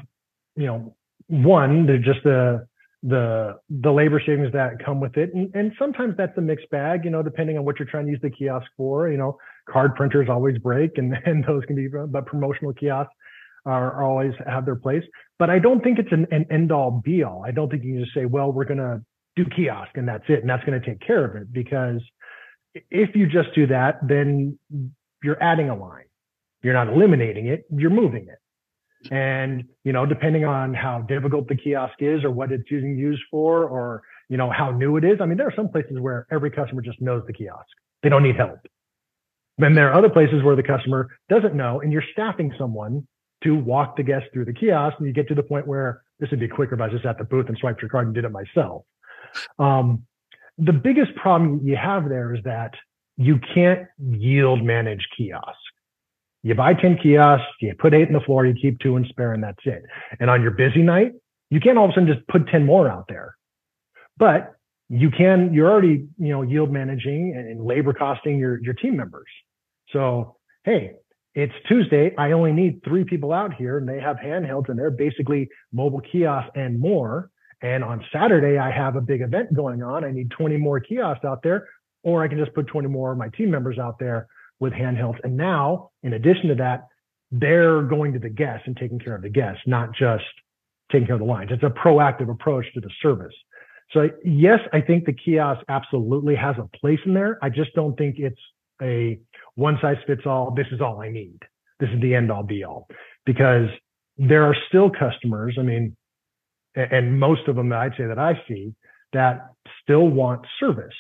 you 0.56 0.66
know, 0.66 0.96
one, 1.28 1.87
the 1.87 1.99
just 1.99 2.22
the 2.25 2.66
the 3.02 3.58
the 3.69 3.90
labor 3.90 4.20
savings 4.25 4.52
that 4.52 4.82
come 4.84 5.00
with 5.00 5.16
it, 5.16 5.34
and, 5.34 5.55
and 5.55 5.72
sometimes 5.78 6.14
that's 6.16 6.37
a 6.38 6.40
mixed 6.40 6.70
bag. 6.70 7.05
You 7.05 7.11
know, 7.11 7.22
depending 7.22 7.58
on 7.58 7.64
what 7.64 7.78
you're 7.78 7.88
trying 7.88 8.06
to 8.06 8.11
use 8.11 8.20
the 8.22 8.31
kiosk 8.31 8.66
for. 8.76 9.08
You 9.08 9.19
know, 9.19 9.38
card 9.69 9.94
printers 9.94 10.28
always 10.31 10.58
break, 10.58 10.99
and 10.99 11.14
and 11.26 11.44
those 11.44 11.64
can 11.67 11.76
be, 11.76 11.88
but 11.88 12.26
promotional 12.26 12.72
kiosks 12.72 13.15
are, 13.67 14.03
always 14.03 14.32
have 14.46 14.65
their 14.65 14.77
place. 14.77 15.03
But 15.39 15.50
I 15.50 15.58
don't 15.58 15.82
think 15.82 15.98
it's 15.98 16.12
an, 16.12 16.27
an 16.31 16.46
end 16.50 16.72
all 16.72 16.91
be 16.91 17.22
all. 17.22 17.44
I 17.46 17.50
don't 17.50 17.70
think 17.70 17.84
you 17.84 17.94
can 17.94 18.05
just 18.05 18.15
say, 18.15 18.24
well, 18.24 18.53
we're 18.53 18.65
going 18.65 18.79
to 18.79 19.03
do 19.36 19.44
kiosk 19.44 19.91
and 19.96 20.06
that's 20.06 20.24
it. 20.29 20.41
And 20.41 20.48
that's 20.48 20.65
going 20.65 20.81
to 20.81 20.86
take 20.86 21.00
care 21.00 21.24
of 21.24 21.36
it. 21.36 21.53
Because 21.53 22.00
if 22.91 23.15
you 23.15 23.27
just 23.27 23.55
do 23.55 23.67
that, 23.69 23.98
then 24.06 24.58
you're 25.24 25.43
adding 25.43 25.70
a 25.70 25.76
line. 25.76 26.04
You're 26.62 26.74
not 26.74 26.88
eliminating 26.88 27.46
it, 27.46 27.64
you're 27.74 27.90
moving 27.90 28.28
it. 28.28 28.38
And, 29.12 29.64
you 29.84 29.93
know, 29.93 30.06
depending 30.06 30.44
on 30.44 30.72
how 30.72 31.00
difficult 31.02 31.48
the 31.48 31.56
kiosk 31.56 31.94
is 31.98 32.24
or 32.24 32.31
what 32.31 32.52
it's 32.52 32.69
being 32.69 32.96
used 32.96 33.22
for 33.31 33.64
or, 33.64 34.02
you 34.31 34.38
know, 34.38 34.50
how 34.50 34.70
new 34.70 34.96
it 34.96 35.04
is. 35.04 35.19
I 35.20 35.26
mean, 35.26 35.36
there 35.36 35.46
are 35.46 35.54
some 35.54 35.69
places 35.69 36.00
where 36.00 36.26
every 36.32 36.50
customer 36.50 36.81
just 36.81 37.02
knows 37.02 37.22
the 37.26 37.34
kiosk. 37.34 37.69
They 38.02 38.08
don't 38.08 38.22
need 38.22 38.36
help. 38.36 38.60
Then 39.58 39.74
there 39.74 39.90
are 39.90 39.94
other 39.94 40.08
places 40.08 40.43
where 40.43 40.56
the 40.56 40.62
customer 40.62 41.08
doesn't 41.28 41.54
know 41.54 41.81
and 41.81 41.93
you're 41.93 42.04
staffing 42.12 42.54
someone 42.58 43.06
to 43.43 43.54
walk 43.54 43.96
the 43.96 44.02
guest 44.02 44.26
through 44.32 44.46
the 44.46 44.54
kiosk. 44.54 44.96
And 44.98 45.06
you 45.06 45.12
get 45.12 45.28
to 45.28 45.34
the 45.34 45.43
point 45.43 45.66
where 45.66 46.02
this 46.19 46.31
would 46.31 46.40
be 46.40 46.48
quicker 46.48 46.74
if 46.74 46.81
I 46.81 46.88
just 46.88 47.04
at 47.04 47.19
the 47.19 47.24
booth 47.24 47.48
and 47.48 47.58
swiped 47.58 47.82
your 47.82 47.90
card 47.90 48.06
and 48.06 48.14
did 48.14 48.24
it 48.24 48.32
myself. 48.32 48.84
Um, 49.58 50.06
the 50.56 50.72
biggest 50.72 51.14
problem 51.16 51.60
you 51.62 51.76
have 51.76 52.08
there 52.08 52.34
is 52.34 52.43
that 52.44 52.72
you 53.17 53.39
can't 53.55 53.87
yield 53.99 54.63
manage 54.63 55.06
kiosks. 55.17 55.59
You 56.43 56.55
buy 56.55 56.75
10 56.75 56.99
kiosks, 56.99 57.47
you 57.61 57.75
put 57.79 57.94
eight 57.94 58.09
in 58.09 58.13
the 58.13 58.21
floor, 58.21 58.44
you 58.44 58.55
keep 58.55 58.79
two 58.81 58.97
in 58.97 59.06
spare, 59.06 59.33
and 59.33 59.43
that's 59.43 59.65
it. 59.65 59.83
And 60.21 60.29
on 60.29 60.43
your 60.43 60.51
busy 60.51 60.83
night, 60.83 61.13
you 61.51 61.61
can't 61.61 61.79
all 61.79 61.87
of 61.87 61.93
a 61.93 61.94
sudden 61.94 62.13
just 62.13 62.27
put 62.29 62.49
10 62.49 62.67
more 62.67 62.89
out 62.89 63.06
there. 63.09 63.35
But 64.19 64.55
you 64.89 65.11
can, 65.11 65.55
you're 65.55 65.71
already, 65.71 66.06
you 66.19 66.29
know, 66.29 66.43
yield 66.43 66.71
managing 66.71 67.35
and 67.35 67.65
labor 67.65 67.93
costing 67.93 68.39
your, 68.39 68.63
your 68.63 68.75
team 68.75 68.97
members. 68.97 69.29
So, 69.91 70.37
hey, 70.65 70.93
it's 71.35 71.55
Tuesday. 71.67 72.15
I 72.17 72.33
only 72.33 72.53
need 72.53 72.83
three 72.85 73.05
people 73.05 73.33
out 73.33 73.55
here 73.55 73.79
and 73.79 73.89
they 73.89 74.01
have 74.01 74.17
handhelds 74.17 74.69
and 74.69 74.79
they're 74.79 74.91
basically 74.91 75.49
mobile 75.73 76.01
kiosks 76.01 76.51
and 76.55 76.79
more. 76.79 77.31
And 77.63 77.83
on 77.83 78.05
Saturday, 78.13 78.59
I 78.59 78.71
have 78.71 78.94
a 78.97 79.01
big 79.01 79.23
event 79.23 79.55
going 79.55 79.83
on. 79.83 80.05
I 80.05 80.11
need 80.11 80.31
20 80.31 80.59
more 80.59 80.81
kiosks 80.81 81.25
out 81.25 81.43
there, 81.43 81.67
or 82.05 82.23
I 82.23 82.29
can 82.29 82.39
just 82.39 82.55
put 82.55 82.67
20 82.69 82.89
more 82.89 83.13
of 83.13 83.19
my 83.19 83.29
team 83.31 83.51
members 83.51 83.79
out 83.79 83.99
there 83.99 84.29
with 84.61 84.73
handhelds. 84.73 85.19
And 85.25 85.37
now, 85.37 85.91
in 86.03 86.13
addition 86.13 86.49
to 86.49 86.55
that, 86.56 86.87
they're 87.32 87.82
going 87.82 88.13
to 88.13 88.19
the 88.19 88.29
guests 88.29 88.63
and 88.67 88.77
taking 88.77 88.99
care 88.99 89.17
of 89.17 89.23
the 89.23 89.29
guests, 89.29 89.63
not 89.67 89.91
just 89.93 90.25
taking 90.93 91.06
care 91.06 91.17
of 91.17 91.20
the 91.20 91.27
lines. 91.27 91.51
It's 91.53 91.63
a 91.63 91.70
proactive 91.70 92.31
approach 92.31 92.67
to 92.75 92.81
the 92.81 92.91
service. 93.03 93.34
So 93.93 94.08
yes, 94.25 94.61
I 94.73 94.81
think 94.81 95.05
the 95.05 95.13
kiosk 95.13 95.63
absolutely 95.69 96.37
has 96.37 96.56
a 96.58 96.69
place 96.79 97.01
in 97.06 97.15
there. 97.15 97.39
I 97.43 97.49
just 97.49 97.75
don't 97.75 97.96
think 97.96 98.17
it's 98.19 98.41
a 98.82 99.19
one 99.55 99.79
size 99.81 99.96
fits 100.06 100.23
all. 100.27 100.53
This 100.55 100.67
is 100.73 100.81
all 100.81 101.01
I 101.01 101.11
need. 101.11 101.39
this 101.81 101.89
is 101.91 102.01
the 102.01 102.15
end 102.15 102.31
all 102.31 102.43
be 102.43 102.65
all 102.65 102.89
because 103.27 103.69
there 104.17 104.44
are 104.44 104.56
still 104.69 104.91
customers. 104.91 105.56
I 105.58 105.63
mean, 105.63 105.96
and 106.75 107.19
most 107.19 107.49
of 107.49 107.56
them 107.56 107.73
I'd 107.73 107.93
say 107.96 108.06
that 108.06 108.19
I 108.19 108.34
see 108.49 108.75
that 109.13 109.51
still 109.82 110.08
want 110.08 110.44
service. 110.58 110.94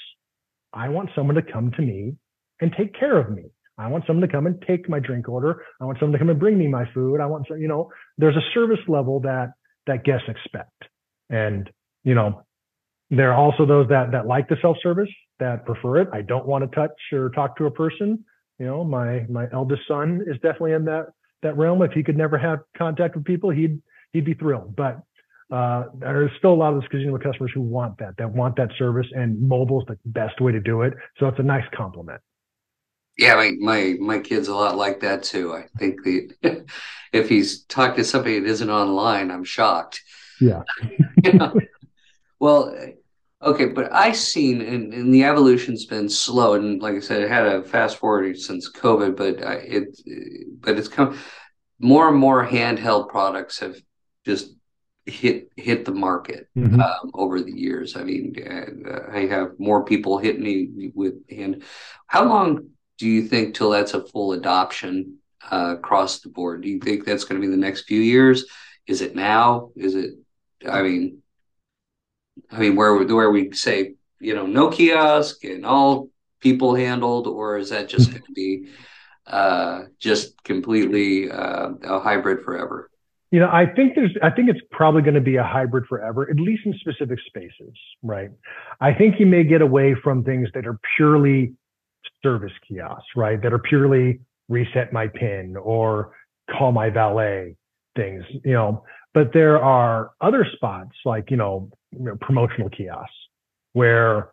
I 0.74 0.88
want 0.88 1.10
someone 1.14 1.36
to 1.36 1.42
come 1.42 1.70
to 1.72 1.82
me 1.82 2.16
and 2.60 2.74
take 2.76 2.98
care 2.98 3.16
of 3.16 3.30
me. 3.30 3.44
I 3.78 3.88
want 3.88 4.04
someone 4.06 4.26
to 4.26 4.32
come 4.32 4.46
and 4.46 4.62
take 4.66 4.88
my 4.88 5.00
drink 5.00 5.28
order. 5.28 5.64
I 5.80 5.84
want 5.84 5.98
someone 5.98 6.12
to 6.12 6.18
come 6.18 6.30
and 6.30 6.38
bring 6.38 6.58
me 6.58 6.68
my 6.68 6.84
food. 6.92 7.20
I 7.20 7.26
want 7.26 7.46
some, 7.48 7.58
you 7.58 7.68
know, 7.68 7.90
there's 8.18 8.36
a 8.36 8.42
service 8.52 8.78
level 8.86 9.20
that 9.20 9.52
that 9.86 10.04
guests 10.04 10.28
expect. 10.28 10.84
And, 11.30 11.70
you 12.04 12.14
know, 12.14 12.42
there 13.10 13.32
are 13.32 13.36
also 13.36 13.66
those 13.66 13.88
that 13.88 14.12
that 14.12 14.26
like 14.26 14.48
the 14.48 14.56
self-service, 14.60 15.10
that 15.40 15.66
prefer 15.66 15.98
it. 15.98 16.08
I 16.12 16.22
don't 16.22 16.46
want 16.46 16.68
to 16.68 16.74
touch 16.74 16.92
or 17.12 17.30
talk 17.30 17.56
to 17.58 17.66
a 17.66 17.70
person. 17.70 18.24
You 18.58 18.66
know, 18.66 18.84
my 18.84 19.26
my 19.28 19.46
eldest 19.52 19.82
son 19.88 20.22
is 20.26 20.34
definitely 20.36 20.72
in 20.72 20.84
that 20.86 21.06
that 21.42 21.56
realm. 21.56 21.82
If 21.82 21.92
he 21.92 22.02
could 22.02 22.16
never 22.16 22.38
have 22.38 22.60
contact 22.76 23.16
with 23.16 23.24
people, 23.24 23.50
he'd 23.50 23.80
he'd 24.12 24.24
be 24.24 24.34
thrilled. 24.34 24.76
But 24.76 25.00
uh, 25.50 25.84
there's 25.98 26.30
still 26.38 26.52
a 26.52 26.54
lot 26.54 26.74
of 26.74 26.80
those 26.80 26.88
casino 26.90 27.18
customers 27.18 27.52
who 27.54 27.60
want 27.60 27.98
that, 27.98 28.16
that 28.18 28.32
want 28.32 28.56
that 28.56 28.70
service, 28.78 29.06
and 29.12 29.40
mobile 29.40 29.80
is 29.80 29.86
the 29.86 29.98
best 30.06 30.40
way 30.40 30.52
to 30.52 30.60
do 30.60 30.82
it. 30.82 30.94
So 31.18 31.28
it's 31.28 31.38
a 31.38 31.42
nice 31.42 31.64
complement. 31.74 32.20
Yeah, 33.16 33.34
my 33.36 33.52
my 33.60 33.96
my 34.00 34.18
kid's 34.18 34.48
a 34.48 34.54
lot 34.54 34.76
like 34.76 35.00
that 35.00 35.22
too. 35.22 35.54
I 35.54 35.66
think 35.78 36.02
the 36.02 36.30
if 37.12 37.28
he's 37.28 37.62
talked 37.64 37.96
to 37.98 38.04
somebody 38.04 38.40
that 38.40 38.48
isn't 38.48 38.70
online, 38.70 39.30
I'm 39.30 39.44
shocked. 39.44 40.02
Yeah. 40.40 40.62
Well, 42.40 42.76
okay, 43.40 43.66
but 43.66 43.90
I've 43.90 44.16
seen 44.16 44.60
and, 44.60 44.92
and 44.92 45.14
the 45.14 45.24
evolution's 45.24 45.86
been 45.86 46.10
slow, 46.10 46.54
and 46.54 46.82
like 46.82 46.94
I 46.94 47.00
said, 47.00 47.22
it 47.22 47.30
had 47.30 47.46
a 47.46 47.62
fast 47.62 47.96
forward 47.96 48.38
since 48.38 48.70
COVID, 48.70 49.16
but 49.16 49.42
uh, 49.42 49.60
it 49.62 49.98
but 50.60 50.76
it's 50.76 50.88
come 50.88 51.18
more 51.78 52.08
and 52.08 52.18
more 52.18 52.46
handheld 52.46 53.08
products 53.08 53.60
have 53.60 53.76
just 54.26 54.53
hit 55.06 55.50
hit 55.56 55.84
the 55.84 55.92
market 55.92 56.48
mm-hmm. 56.56 56.80
um, 56.80 57.10
over 57.14 57.40
the 57.40 57.52
years. 57.52 57.96
I 57.96 58.04
mean, 58.04 58.34
uh, 58.38 59.10
I 59.12 59.26
have 59.26 59.58
more 59.58 59.84
people 59.84 60.18
hit 60.18 60.40
me 60.40 60.90
with 60.94 61.14
and 61.30 61.62
How 62.06 62.24
long 62.24 62.70
do 62.98 63.08
you 63.08 63.26
think 63.26 63.54
till 63.54 63.70
that's 63.70 63.94
a 63.94 64.06
full 64.06 64.32
adoption 64.32 65.18
uh, 65.50 65.74
across 65.78 66.20
the 66.20 66.30
board? 66.30 66.62
Do 66.62 66.68
you 66.68 66.78
think 66.78 67.04
that's 67.04 67.24
going 67.24 67.40
to 67.40 67.46
be 67.46 67.50
the 67.50 67.56
next 67.56 67.82
few 67.82 68.00
years? 68.00 68.46
Is 68.86 69.00
it 69.00 69.14
now? 69.14 69.70
Is 69.76 69.94
it? 69.94 70.14
I 70.68 70.82
mean, 70.82 71.22
I 72.50 72.58
mean, 72.58 72.76
where 72.76 73.04
where 73.04 73.30
we 73.30 73.52
say 73.52 73.94
you 74.20 74.34
know 74.34 74.46
no 74.46 74.70
kiosk 74.70 75.44
and 75.44 75.66
all 75.66 76.08
people 76.40 76.74
handled, 76.74 77.26
or 77.26 77.58
is 77.58 77.70
that 77.70 77.88
just 77.88 78.10
going 78.10 78.22
to 78.22 78.32
be 78.32 78.68
uh, 79.26 79.84
just 79.98 80.42
completely 80.44 81.30
uh, 81.30 81.70
a 81.82 82.00
hybrid 82.00 82.42
forever? 82.44 82.90
You 83.34 83.40
know, 83.40 83.48
I 83.48 83.66
think 83.66 83.96
there's, 83.96 84.16
I 84.22 84.30
think 84.30 84.48
it's 84.48 84.60
probably 84.70 85.02
going 85.02 85.16
to 85.16 85.20
be 85.20 85.34
a 85.34 85.42
hybrid 85.42 85.86
forever, 85.88 86.30
at 86.30 86.36
least 86.36 86.66
in 86.66 86.74
specific 86.74 87.18
spaces, 87.26 87.74
right? 88.04 88.30
I 88.80 88.94
think 88.94 89.18
you 89.18 89.26
may 89.26 89.42
get 89.42 89.60
away 89.60 89.96
from 90.04 90.22
things 90.22 90.48
that 90.54 90.68
are 90.68 90.78
purely 90.96 91.52
service 92.22 92.52
kiosks, 92.68 93.08
right? 93.16 93.42
That 93.42 93.52
are 93.52 93.58
purely 93.58 94.20
reset 94.48 94.92
my 94.92 95.08
pin 95.08 95.56
or 95.56 96.14
call 96.48 96.70
my 96.70 96.90
valet 96.90 97.56
things, 97.96 98.22
you 98.44 98.52
know. 98.52 98.84
But 99.14 99.32
there 99.32 99.60
are 99.60 100.12
other 100.20 100.46
spots 100.54 100.92
like, 101.04 101.28
you 101.32 101.36
know, 101.36 101.72
promotional 102.20 102.68
kiosks 102.68 103.10
where 103.72 104.30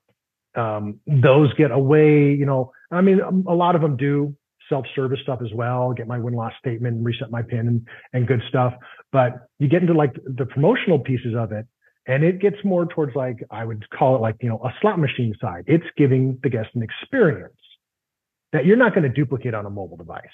um, 0.53 0.99
those 1.07 1.51
get 1.55 1.71
away, 1.71 2.35
you 2.35 2.45
know, 2.45 2.71
I 2.91 3.01
mean, 3.01 3.19
a 3.19 3.55
lot 3.55 3.73
of 3.73 3.81
them 3.81 3.97
do 3.97 4.35
self-service 4.71 5.19
stuff 5.21 5.39
as 5.43 5.53
well, 5.53 5.93
get 5.93 6.07
my 6.07 6.17
win-loss 6.17 6.53
statement, 6.57 7.05
reset 7.05 7.29
my 7.29 7.43
pin 7.43 7.67
and, 7.67 7.87
and 8.13 8.27
good 8.27 8.41
stuff. 8.49 8.73
But 9.11 9.47
you 9.59 9.67
get 9.67 9.81
into 9.81 9.93
like 9.93 10.15
the 10.25 10.47
promotional 10.47 10.97
pieces 10.97 11.35
of 11.37 11.51
it 11.51 11.67
and 12.07 12.23
it 12.23 12.39
gets 12.39 12.57
more 12.63 12.87
towards 12.87 13.15
like, 13.15 13.43
I 13.51 13.65
would 13.65 13.87
call 13.91 14.15
it 14.15 14.21
like, 14.21 14.37
you 14.41 14.49
know, 14.49 14.59
a 14.63 14.73
slot 14.81 14.97
machine 14.97 15.35
side. 15.39 15.65
It's 15.67 15.85
giving 15.97 16.39
the 16.41 16.49
guest 16.49 16.69
an 16.73 16.81
experience 16.81 17.53
that 18.53 18.65
you're 18.65 18.77
not 18.77 18.95
going 18.95 19.03
to 19.03 19.09
duplicate 19.09 19.53
on 19.53 19.65
a 19.65 19.69
mobile 19.69 19.97
device. 19.97 20.25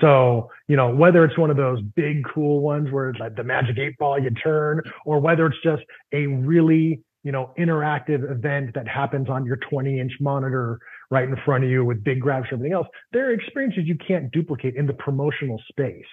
So, 0.00 0.50
you 0.66 0.76
know, 0.76 0.92
whether 0.94 1.24
it's 1.24 1.38
one 1.38 1.50
of 1.50 1.56
those 1.56 1.80
big 1.94 2.24
cool 2.34 2.60
ones 2.60 2.90
where 2.90 3.10
it's 3.10 3.20
like 3.20 3.36
the 3.36 3.44
magic 3.44 3.78
eight 3.78 3.96
ball 3.98 4.20
you 4.20 4.30
turn, 4.30 4.82
or 5.06 5.20
whether 5.20 5.46
it's 5.46 5.62
just 5.62 5.82
a 6.12 6.26
really, 6.26 7.00
you 7.22 7.30
know, 7.30 7.54
interactive 7.56 8.28
event 8.28 8.74
that 8.74 8.88
happens 8.88 9.28
on 9.28 9.46
your 9.46 9.56
20 9.70 10.00
inch 10.00 10.12
monitor 10.20 10.80
right 11.10 11.28
in 11.28 11.36
front 11.44 11.64
of 11.64 11.70
you 11.70 11.84
with 11.84 12.02
big 12.04 12.20
grabs 12.20 12.46
and 12.50 12.58
everything 12.58 12.72
else, 12.72 12.86
there 13.12 13.28
are 13.28 13.32
experiences 13.32 13.84
you 13.86 13.96
can't 13.96 14.30
duplicate 14.30 14.76
in 14.76 14.86
the 14.86 14.92
promotional 14.94 15.60
space 15.68 16.04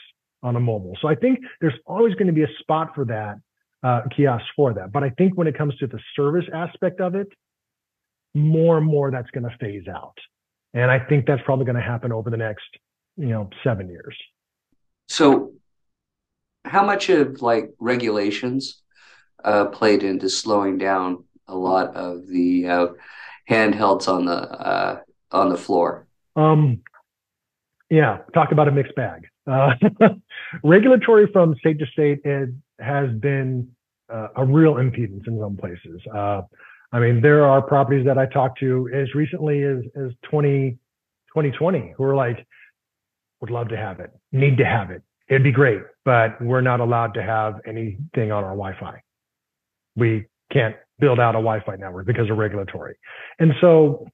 on 0.44 0.56
a 0.56 0.60
mobile. 0.60 0.98
So 1.02 1.08
I 1.08 1.16
think 1.16 1.40
there's 1.60 1.78
always 1.86 2.14
going 2.16 2.28
to 2.28 2.34
be 2.34 2.44
a 2.44 2.54
spot 2.60 2.94
for 2.96 3.06
that, 3.06 3.38
uh, 3.84 4.02
kiosk 4.16 4.46
for 4.56 4.74
that. 4.74 4.92
But 4.92 5.04
I 5.04 5.10
think 5.12 5.38
when 5.38 5.48
it 5.48 5.58
comes 5.58 5.76
to 5.78 5.88
the 5.88 6.00
service 6.16 6.46
aspect 6.54 7.00
of 7.00 7.16
it, 7.16 7.28
more 8.34 8.78
and 8.78 8.86
more 8.86 9.12
that's 9.12 9.30
going 9.32 9.44
to 9.44 9.56
phase 9.60 9.88
out. 9.88 10.18
And 10.74 10.90
I 10.90 11.00
think 11.00 11.26
that's 11.26 11.42
probably 11.44 11.66
going 11.66 11.76
to 11.76 11.82
happen 11.82 12.12
over 12.12 12.30
the 12.30 12.38
next 12.38 12.66
you 13.18 13.28
know 13.28 13.50
seven 13.64 13.90
years 13.90 14.18
so 15.08 15.54
how 16.64 16.86
much 16.86 17.10
of 17.10 17.42
like 17.42 17.72
regulations 17.80 18.82
uh, 19.44 19.66
played 19.66 20.04
into 20.04 20.30
slowing 20.30 20.78
down 20.78 21.24
a 21.48 21.56
lot 21.56 21.96
of 21.96 22.28
the 22.28 22.68
uh, 22.68 22.88
handhelds 23.50 24.08
on 24.08 24.26
the 24.26 24.34
uh, 24.34 25.00
on 25.32 25.50
the 25.50 25.58
floor 25.58 26.08
um 26.36 26.82
yeah 27.90 28.20
talk 28.34 28.52
about 28.52 28.68
a 28.68 28.72
mixed 28.72 28.96
bag 28.96 29.28
uh, 29.48 29.74
regulatory 30.64 31.28
from 31.32 31.56
state 31.56 31.80
to 31.80 31.86
state 31.88 32.20
it 32.24 32.50
has 32.80 33.10
been 33.20 33.68
uh, 34.12 34.28
a 34.36 34.46
real 34.46 34.76
impedance 34.76 35.28
in 35.28 35.40
some 35.40 35.58
places 35.58 36.02
uh, 36.14 36.42
i 36.92 37.00
mean 37.00 37.22
there 37.22 37.46
are 37.46 37.62
properties 37.62 38.06
that 38.06 38.18
i 38.18 38.26
talked 38.26 38.60
to 38.60 38.90
as 38.94 39.14
recently 39.16 39.64
as 39.64 39.80
as 39.96 40.12
20 40.30 40.72
2020 41.34 41.94
who 41.98 42.04
are 42.04 42.16
like 42.16 42.46
would 43.42 43.50
love 43.50 43.70
to 43.70 43.78
have 43.78 44.00
it, 44.00 44.12
need 44.32 44.58
to 44.58 44.66
have 44.66 44.92
it. 44.92 45.02
It'd 45.28 45.44
be 45.44 45.52
great, 45.52 45.82
but 46.06 46.40
we're 46.42 46.62
not 46.62 46.80
allowed 46.80 47.16
to 47.16 47.24
have 47.24 47.56
anything 47.66 48.32
on 48.32 48.44
our 48.44 48.52
Wi-Fi. 48.52 49.02
We 49.96 50.28
can't 50.52 50.76
build 51.02 51.20
out 51.20 51.36
a 51.36 51.44
Wi-Fi 51.44 51.76
network 51.76 52.06
because 52.06 52.30
of 52.30 52.38
regulatory. 52.38 52.96
And 53.40 53.52
so 53.60 54.08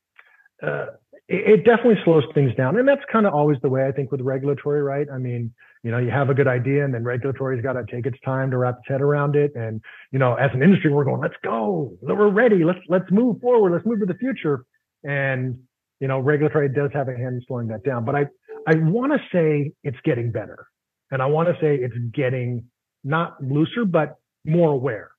uh, 0.64 0.88
it, 1.28 1.60
it, 1.60 1.66
definitely 1.66 2.02
slows 2.04 2.24
things 2.34 2.56
down. 2.56 2.80
And 2.80 2.88
that's 2.88 3.04
kind 3.12 3.28
of 3.28 3.34
always 3.34 3.58
the 3.62 3.70
way 3.70 3.86
I 3.86 3.92
think 3.92 4.12
with 4.12 4.22
regulatory, 4.22 4.82
right? 4.82 5.06
I 5.14 5.20
mean, 5.20 5.54
you 5.84 5.92
know, 5.92 6.00
you 6.00 6.10
have 6.10 6.30
a 6.30 6.34
good 6.34 6.48
idea 6.48 6.84
and 6.84 6.94
then 6.94 7.04
regulatory's 7.04 7.62
got 7.62 7.74
to 7.74 7.84
take 7.92 8.06
its 8.06 8.18
time 8.26 8.50
to 8.52 8.58
wrap 8.58 8.78
its 8.80 8.88
head 8.88 9.02
around 9.02 9.36
it. 9.36 9.52
And, 9.56 9.82
you 10.12 10.18
know, 10.18 10.34
as 10.36 10.50
an 10.54 10.64
industry, 10.64 10.92
we're 10.92 11.04
going, 11.04 11.22
let's 11.22 11.36
go, 11.44 11.94
we're 12.02 12.30
ready. 12.30 12.64
Let's, 12.64 12.80
let's 12.88 13.12
move 13.12 13.40
forward. 13.42 13.74
Let's 13.74 13.86
move 13.86 14.00
to 14.00 14.06
the 14.06 14.16
future. 14.16 14.66
And, 15.04 15.60
you 16.00 16.08
know, 16.08 16.20
regulatory 16.20 16.70
does 16.70 16.90
have 16.94 17.10
a 17.10 17.16
hand 17.16 17.36
in 17.36 17.42
slowing 17.48 17.68
that 17.68 17.84
down. 17.84 18.06
But 18.06 18.16
I, 18.16 18.26
I 18.68 18.76
want 18.76 19.14
to 19.14 19.20
say 19.32 19.72
it's 19.84 19.98
getting 20.04 20.32
better. 20.32 20.66
And 21.12 21.22
I 21.22 21.28
want 21.28 21.48
to 21.50 21.56
say 21.62 21.76
it's 21.76 21.96
getting 22.14 22.66
not 23.04 23.42
looser, 23.42 23.86
but 23.86 24.16
more 24.46 24.72
aware. 24.72 25.12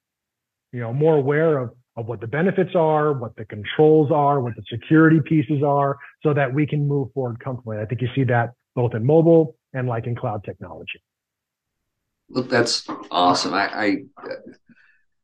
You 0.72 0.80
know, 0.80 0.92
more 0.92 1.16
aware 1.16 1.58
of, 1.58 1.70
of 1.96 2.06
what 2.06 2.20
the 2.20 2.26
benefits 2.26 2.74
are, 2.74 3.12
what 3.12 3.34
the 3.36 3.44
controls 3.44 4.10
are, 4.12 4.40
what 4.40 4.54
the 4.54 4.62
security 4.70 5.20
pieces 5.24 5.62
are, 5.62 5.96
so 6.22 6.34
that 6.34 6.52
we 6.52 6.66
can 6.66 6.86
move 6.86 7.08
forward 7.14 7.40
comfortably. 7.40 7.78
I 7.78 7.86
think 7.86 8.02
you 8.02 8.08
see 8.14 8.24
that 8.24 8.52
both 8.74 8.94
in 8.94 9.04
mobile 9.04 9.56
and 9.72 9.88
like 9.88 10.06
in 10.06 10.14
cloud 10.14 10.44
technology. 10.44 11.02
Look, 12.30 12.48
that's 12.50 12.86
awesome. 13.10 13.54
I, 13.54 14.04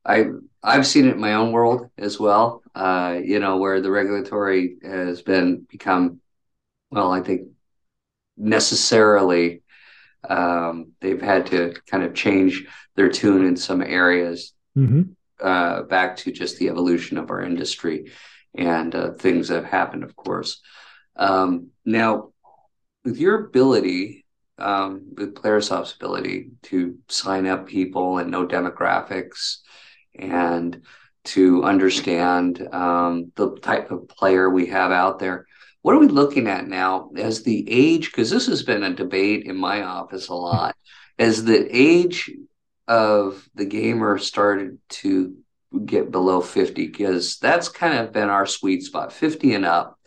I, 0.05 0.17
I 0.17 0.27
I've 0.63 0.87
seen 0.87 1.07
it 1.07 1.15
in 1.15 1.21
my 1.21 1.35
own 1.35 1.53
world 1.53 1.91
as 1.99 2.19
well. 2.19 2.63
Uh, 2.75 3.21
you 3.23 3.39
know, 3.39 3.59
where 3.59 3.81
the 3.81 3.91
regulatory 3.91 4.77
has 4.83 5.23
been 5.23 5.67
become, 5.71 6.21
well, 6.91 7.13
I 7.13 7.21
think 7.21 7.49
necessarily 8.37 9.63
um, 10.29 10.93
they've 11.01 11.21
had 11.21 11.47
to 11.47 11.75
kind 11.87 12.03
of 12.03 12.15
change 12.15 12.67
their 12.97 13.09
tune 13.09 13.45
in 13.45 13.57
some 13.57 13.83
areas 13.83 14.53
mm-hmm. 14.77 15.03
Uh, 15.41 15.83
back 15.83 16.17
to 16.19 16.33
just 16.33 16.59
the 16.59 16.69
evolution 16.69 17.19
of 17.19 17.31
our 17.31 17.43
industry 17.43 18.13
and 18.55 18.95
uh, 18.95 19.13
things 19.13 19.49
that 19.49 19.57
have 19.57 19.65
happened, 19.65 20.05
of 20.05 20.15
course. 20.15 20.61
Um, 21.17 21.69
now, 21.85 22.31
with 23.05 23.19
your 23.19 23.47
ability, 23.47 24.25
um, 24.59 25.03
with 25.17 25.35
Playersoft's 25.35 25.95
ability 25.95 26.51
to 26.65 26.97
sign 27.09 27.47
up 27.47 27.67
people 27.67 28.19
and 28.19 28.31
know 28.31 28.47
demographics 28.47 29.59
and 30.17 30.83
to 31.25 31.65
understand 31.65 32.67
um, 32.73 33.33
the 33.35 33.57
type 33.57 33.91
of 33.91 34.09
player 34.09 34.49
we 34.49 34.67
have 34.67 34.93
out 34.93 35.19
there, 35.19 35.47
what 35.83 35.95
are 35.95 35.99
we 35.99 36.09
looking 36.09 36.49
at 36.49 36.67
now 36.67 37.11
as 37.17 37.43
the 37.43 37.69
age? 37.69 38.07
Because 38.07 38.31
this 38.31 38.47
has 38.47 38.63
been 38.63 38.85
a 38.85 38.95
debate 38.95 39.45
in 39.45 39.57
my 39.57 39.83
office 39.83 40.29
a 40.29 40.35
lot. 40.35 40.77
As 41.19 41.45
the 41.45 41.69
age 41.71 42.31
of 42.87 43.49
the 43.55 43.65
gamer 43.65 44.19
started 44.19 44.79
to 44.89 45.37
get 45.85 46.11
below 46.11 46.41
50, 46.41 46.87
because 46.87 47.39
that's 47.39 47.69
kind 47.69 47.99
of 47.99 48.13
been 48.13 48.31
our 48.31 48.47
sweet 48.47 48.83
spot 48.83 49.13
50 49.13 49.55
and 49.55 49.65
up. 49.65 49.99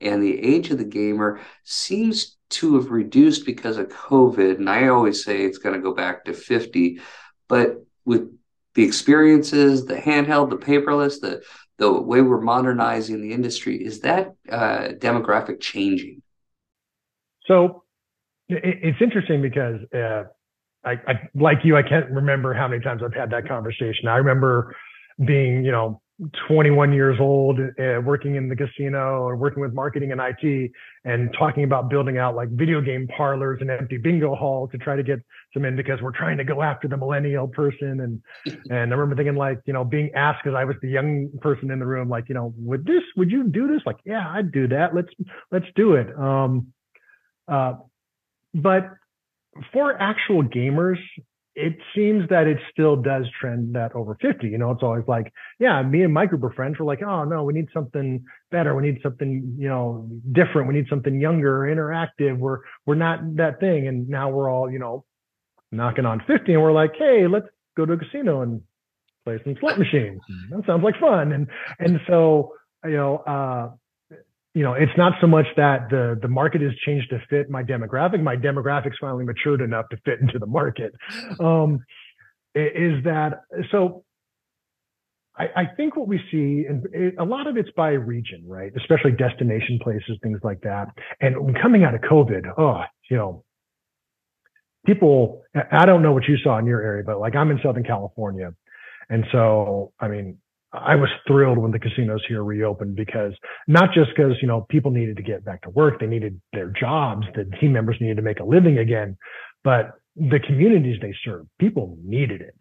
And 0.00 0.22
the 0.22 0.42
age 0.42 0.70
of 0.70 0.78
the 0.78 0.84
gamer 0.84 1.40
seems 1.64 2.36
to 2.50 2.76
have 2.76 2.90
reduced 2.90 3.46
because 3.46 3.78
of 3.78 3.88
COVID, 3.88 4.58
and 4.58 4.68
I 4.68 4.88
always 4.88 5.24
say 5.24 5.44
it's 5.44 5.58
going 5.58 5.74
to 5.74 5.80
go 5.80 5.94
back 5.94 6.24
to 6.24 6.32
50, 6.32 7.00
but 7.48 7.76
with 8.04 8.30
the 8.74 8.84
experiences, 8.84 9.84
the 9.84 9.96
handheld, 9.96 10.50
the 10.50 10.56
paperless, 10.56 11.20
the 11.20 11.42
the 11.78 11.90
way 11.90 12.20
we're 12.20 12.40
modernizing 12.40 13.20
the 13.20 13.32
industry, 13.32 13.82
is 13.82 14.00
that 14.00 14.34
uh, 14.48 14.88
demographic 14.98 15.60
changing? 15.60 16.22
So 17.46 17.82
it's 18.48 19.00
interesting 19.00 19.42
because 19.42 19.80
uh, 19.92 20.24
I, 20.84 20.92
I, 21.06 21.28
like 21.34 21.58
you, 21.64 21.76
I 21.76 21.82
can't 21.82 22.10
remember 22.10 22.54
how 22.54 22.68
many 22.68 22.82
times 22.82 23.02
I've 23.04 23.14
had 23.14 23.30
that 23.30 23.46
conversation. 23.46 24.08
I 24.08 24.16
remember 24.16 24.74
being, 25.24 25.64
you 25.64 25.72
know, 25.72 26.00
21 26.46 26.92
years 26.92 27.18
old, 27.20 27.58
uh, 27.58 28.00
working 28.04 28.36
in 28.36 28.48
the 28.48 28.54
casino 28.54 29.22
or 29.22 29.34
working 29.36 29.60
with 29.60 29.72
marketing 29.72 30.12
and 30.12 30.20
IT 30.20 30.70
and 31.04 31.34
talking 31.36 31.64
about 31.64 31.90
building 31.90 32.18
out 32.18 32.36
like 32.36 32.48
video 32.50 32.80
game 32.80 33.08
parlors 33.08 33.58
and 33.60 33.70
empty 33.70 33.96
bingo 33.96 34.34
halls 34.34 34.70
to 34.70 34.78
try 34.78 34.94
to 34.94 35.02
get 35.02 35.18
some 35.52 35.64
in 35.64 35.74
because 35.74 36.00
we're 36.00 36.12
trying 36.12 36.36
to 36.36 36.44
go 36.44 36.62
after 36.62 36.86
the 36.86 36.96
millennial 36.96 37.48
person. 37.48 38.00
And, 38.00 38.22
and 38.70 38.92
I 38.92 38.96
remember 38.96 39.16
thinking 39.16 39.34
like, 39.34 39.60
you 39.64 39.72
know, 39.72 39.84
being 39.84 40.10
asked 40.14 40.44
because 40.44 40.56
I 40.56 40.64
was 40.64 40.76
the 40.82 40.88
young 40.88 41.30
person 41.40 41.70
in 41.70 41.78
the 41.78 41.86
room, 41.86 42.08
like, 42.08 42.28
you 42.28 42.34
know, 42.34 42.54
would 42.56 42.84
this, 42.84 43.02
would 43.16 43.30
you 43.30 43.44
do 43.44 43.66
this? 43.66 43.80
Like, 43.84 43.98
yeah, 44.04 44.28
I'd 44.28 44.52
do 44.52 44.68
that. 44.68 44.94
Let's, 44.94 45.12
let's 45.50 45.66
do 45.74 45.94
it. 45.94 46.16
Um, 46.16 46.68
uh, 47.48 47.74
but 48.54 48.90
for 49.72 50.00
actual 50.00 50.42
gamers, 50.42 50.98
it 51.54 51.76
seems 51.94 52.28
that 52.30 52.46
it 52.46 52.58
still 52.70 52.96
does 52.96 53.26
trend 53.38 53.74
that 53.74 53.94
over 53.94 54.16
50. 54.20 54.48
You 54.48 54.56
know, 54.56 54.70
it's 54.70 54.82
always 54.82 55.04
like, 55.06 55.32
yeah, 55.58 55.82
me 55.82 56.02
and 56.02 56.12
my 56.12 56.24
group 56.24 56.42
of 56.44 56.54
friends 56.54 56.78
were 56.78 56.86
like, 56.86 57.02
oh 57.02 57.24
no, 57.24 57.44
we 57.44 57.52
need 57.52 57.68
something 57.74 58.24
better. 58.50 58.74
We 58.74 58.82
need 58.82 59.00
something, 59.02 59.56
you 59.58 59.68
know, 59.68 60.08
different. 60.32 60.68
We 60.68 60.74
need 60.74 60.86
something 60.88 61.20
younger, 61.20 61.60
interactive. 61.60 62.38
We're 62.38 62.60
we're 62.86 62.94
not 62.94 63.36
that 63.36 63.60
thing. 63.60 63.86
And 63.86 64.08
now 64.08 64.30
we're 64.30 64.50
all, 64.50 64.70
you 64.70 64.78
know, 64.78 65.04
knocking 65.70 66.06
on 66.06 66.22
50 66.26 66.52
and 66.52 66.62
we're 66.62 66.72
like, 66.72 66.92
hey, 66.98 67.26
let's 67.26 67.46
go 67.76 67.84
to 67.84 67.92
a 67.94 67.98
casino 67.98 68.42
and 68.42 68.62
play 69.24 69.38
some 69.44 69.54
slot 69.60 69.78
machines. 69.78 70.20
That 70.50 70.64
sounds 70.66 70.82
like 70.82 70.98
fun. 70.98 71.32
And 71.32 71.48
and 71.78 72.00
so, 72.06 72.54
you 72.84 72.96
know, 72.96 73.16
uh 73.18 73.70
you 74.54 74.62
know, 74.62 74.74
it's 74.74 74.92
not 74.98 75.14
so 75.20 75.26
much 75.26 75.46
that 75.56 75.88
the 75.90 76.18
the 76.20 76.28
market 76.28 76.60
has 76.60 76.72
changed 76.84 77.10
to 77.10 77.20
fit 77.30 77.48
my 77.48 77.62
demographic. 77.62 78.22
My 78.22 78.36
demographics 78.36 78.94
finally 79.00 79.24
matured 79.24 79.62
enough 79.62 79.88
to 79.90 79.96
fit 80.04 80.20
into 80.20 80.38
the 80.38 80.46
market. 80.46 80.92
Um, 81.40 81.84
is 82.54 83.02
that 83.04 83.42
so? 83.70 84.04
I, 85.34 85.44
I 85.56 85.66
think 85.74 85.96
what 85.96 86.08
we 86.08 86.18
see, 86.30 86.66
and 86.68 86.84
it, 86.92 87.14
a 87.18 87.24
lot 87.24 87.46
of 87.46 87.56
it's 87.56 87.70
by 87.74 87.92
region, 87.92 88.44
right? 88.46 88.70
Especially 88.76 89.12
destination 89.12 89.78
places, 89.82 90.18
things 90.22 90.40
like 90.42 90.60
that. 90.60 90.88
And 91.22 91.56
coming 91.62 91.84
out 91.84 91.94
of 91.94 92.02
COVID, 92.02 92.52
oh, 92.58 92.82
you 93.10 93.16
know, 93.16 93.44
people. 94.84 95.42
I 95.70 95.86
don't 95.86 96.02
know 96.02 96.12
what 96.12 96.24
you 96.28 96.36
saw 96.36 96.58
in 96.58 96.66
your 96.66 96.82
area, 96.82 97.04
but 97.06 97.18
like 97.18 97.34
I'm 97.34 97.50
in 97.50 97.58
Southern 97.62 97.84
California, 97.84 98.52
and 99.08 99.24
so 99.32 99.94
I 99.98 100.08
mean, 100.08 100.36
I 100.72 100.94
was 100.96 101.10
thrilled 101.26 101.58
when 101.58 101.70
the 101.70 101.78
casinos 101.78 102.22
here 102.26 102.42
reopened 102.42 102.96
because 102.96 103.32
not 103.68 103.92
just 103.92 104.10
because, 104.16 104.36
you 104.40 104.48
know, 104.48 104.62
people 104.70 104.90
needed 104.90 105.16
to 105.18 105.22
get 105.22 105.44
back 105.44 105.62
to 105.62 105.70
work, 105.70 106.00
they 106.00 106.06
needed 106.06 106.40
their 106.52 106.68
jobs, 106.68 107.26
the 107.34 107.44
team 107.60 107.72
members 107.72 107.96
needed 108.00 108.16
to 108.16 108.22
make 108.22 108.40
a 108.40 108.44
living 108.44 108.78
again, 108.78 109.16
but 109.64 109.92
the 110.16 110.40
communities 110.40 110.98
they 111.00 111.14
serve, 111.24 111.46
people 111.58 111.98
needed 112.02 112.40
it. 112.40 112.60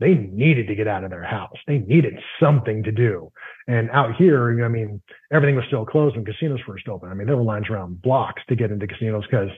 They 0.00 0.14
needed 0.14 0.68
to 0.68 0.74
get 0.74 0.86
out 0.86 1.04
of 1.04 1.10
their 1.10 1.24
house. 1.24 1.56
They 1.66 1.78
needed 1.78 2.14
something 2.40 2.84
to 2.84 2.92
do. 2.92 3.32
And 3.66 3.90
out 3.90 4.14
here, 4.16 4.64
I 4.64 4.68
mean, 4.68 5.02
everything 5.32 5.56
was 5.56 5.64
still 5.66 5.84
closed 5.84 6.16
when 6.16 6.24
casinos 6.24 6.60
first 6.66 6.86
opened. 6.88 7.10
I 7.10 7.14
mean, 7.14 7.26
there 7.26 7.36
were 7.36 7.42
lines 7.42 7.66
around 7.68 8.00
blocks 8.00 8.42
to 8.48 8.56
get 8.56 8.70
into 8.70 8.86
casinos 8.86 9.24
because 9.28 9.50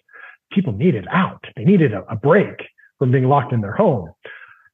people 0.51 0.73
needed 0.73 1.07
out. 1.11 1.45
They 1.57 1.65
needed 1.65 1.93
a, 1.93 2.05
a 2.11 2.17
break 2.17 2.57
from 2.99 3.11
being 3.11 3.25
locked 3.25 3.53
in 3.53 3.61
their 3.61 3.75
home. 3.75 4.13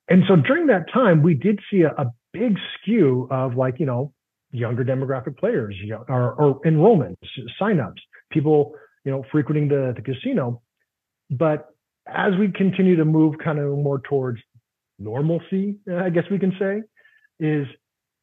And 0.08 0.22
so 0.28 0.36
during 0.36 0.66
that 0.68 0.90
time, 0.92 1.22
we 1.22 1.34
did 1.34 1.58
see 1.70 1.82
a, 1.82 1.90
a 1.98 2.12
big 2.38 2.58
skew 2.74 3.28
of 3.30 3.56
like, 3.56 3.78
you 3.78 3.86
know, 3.86 4.12
younger 4.52 4.84
demographic 4.84 5.36
players 5.38 5.74
you 5.82 5.90
know, 5.90 6.04
or, 6.08 6.32
or 6.34 6.60
enrollments, 6.62 7.16
signups, 7.60 8.00
people, 8.30 8.74
you 9.04 9.12
know, 9.12 9.24
frequenting 9.30 9.68
the, 9.68 9.92
the 9.96 10.02
casino. 10.02 10.62
But 11.30 11.66
as 12.06 12.32
we 12.38 12.50
continue 12.52 12.96
to 12.96 13.04
move 13.04 13.34
kind 13.42 13.58
of 13.58 13.70
more 13.70 14.00
towards 14.00 14.38
normalcy, 14.98 15.76
I 15.92 16.10
guess 16.10 16.24
we 16.30 16.38
can 16.38 16.52
say, 16.58 16.82
is 17.40 17.66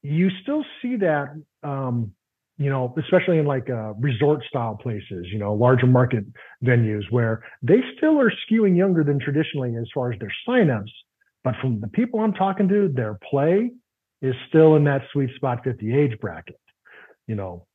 you 0.02 0.30
still 0.42 0.64
see 0.82 0.96
that, 0.98 1.28
um, 1.64 2.14
you 2.58 2.70
know, 2.70 2.94
especially 2.98 3.40
in 3.40 3.46
like 3.46 3.70
uh, 3.70 3.94
resort 3.94 4.44
style 4.48 4.76
places, 4.82 5.28
you 5.32 5.40
know, 5.40 5.54
larger 5.54 5.88
market 5.88 6.24
venues 6.64 7.04
where 7.10 7.44
they 7.62 7.82
still 7.98 8.20
are 8.20 8.32
skewing 8.32 8.78
younger 8.78 9.04
than 9.04 9.20
traditionally 9.20 9.76
as 9.76 9.88
far 9.94 10.12
as 10.12 10.20
their 10.20 10.34
signups. 10.48 10.92
But 11.44 11.56
from 11.62 11.82
the 11.82 11.88
people 11.88 12.22
I'm 12.22 12.34
talking 12.34 12.70
to, 12.70 12.90
their 12.94 13.20
play 13.30 13.72
is 14.24 14.34
still 14.48 14.76
in 14.76 14.86
that 14.86 15.04
sweet 15.12 15.30
spot 15.36 15.64
50 15.64 15.96
age 15.96 16.20
bracket. 16.20 16.60
You 17.28 17.36
know, 17.36 17.68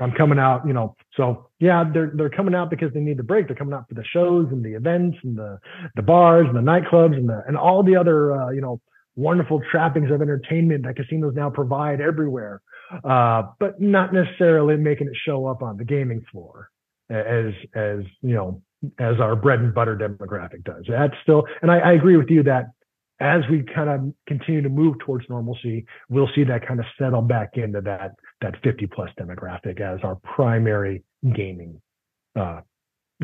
I'm 0.00 0.12
coming 0.12 0.38
out, 0.38 0.66
you 0.66 0.72
know, 0.72 0.96
so 1.16 1.50
yeah, 1.58 1.84
they're 1.92 2.12
they're 2.14 2.30
coming 2.30 2.54
out 2.54 2.70
because 2.70 2.92
they 2.94 3.00
need 3.00 3.18
the 3.18 3.22
break. 3.24 3.48
They're 3.48 3.56
coming 3.56 3.74
out 3.74 3.88
for 3.88 3.94
the 3.94 4.04
shows 4.04 4.46
and 4.50 4.64
the 4.64 4.74
events 4.74 5.18
and 5.22 5.36
the 5.36 5.58
the 5.96 6.02
bars 6.02 6.46
and 6.46 6.56
the 6.56 6.60
nightclubs 6.60 7.16
and 7.16 7.28
the 7.28 7.42
and 7.46 7.56
all 7.56 7.82
the 7.82 7.96
other 7.96 8.32
uh, 8.32 8.50
you 8.50 8.60
know 8.60 8.80
wonderful 9.16 9.60
trappings 9.70 10.10
of 10.10 10.22
entertainment 10.22 10.84
that 10.84 10.96
casinos 10.96 11.34
now 11.34 11.50
provide 11.50 12.00
everywhere, 12.00 12.62
uh, 13.04 13.42
but 13.58 13.80
not 13.80 14.14
necessarily 14.14 14.76
making 14.76 15.08
it 15.08 15.16
show 15.26 15.46
up 15.46 15.62
on 15.62 15.76
the 15.76 15.84
gaming 15.84 16.24
floor 16.30 16.70
as 17.10 17.52
as 17.74 18.00
you 18.22 18.34
know 18.34 18.62
as 18.98 19.20
our 19.20 19.36
bread 19.36 19.60
and 19.60 19.74
butter 19.74 19.96
demographic 19.96 20.64
does. 20.64 20.84
That's 20.88 21.14
still, 21.22 21.44
and 21.60 21.70
I, 21.70 21.78
I 21.78 21.92
agree 21.92 22.16
with 22.16 22.30
you 22.30 22.42
that 22.44 22.70
as 23.22 23.42
we 23.48 23.62
kind 23.62 23.88
of 23.88 24.12
continue 24.26 24.62
to 24.62 24.68
move 24.68 24.98
towards 24.98 25.24
normalcy, 25.28 25.86
we'll 26.08 26.28
see 26.34 26.42
that 26.42 26.66
kind 26.66 26.80
of 26.80 26.86
settle 26.98 27.22
back 27.22 27.50
into 27.54 27.80
that 27.82 28.16
that 28.40 28.56
50 28.64 28.88
plus 28.88 29.10
demographic 29.18 29.80
as 29.80 30.00
our 30.02 30.16
primary 30.16 31.04
gaming 31.22 31.80
uh, 32.34 32.62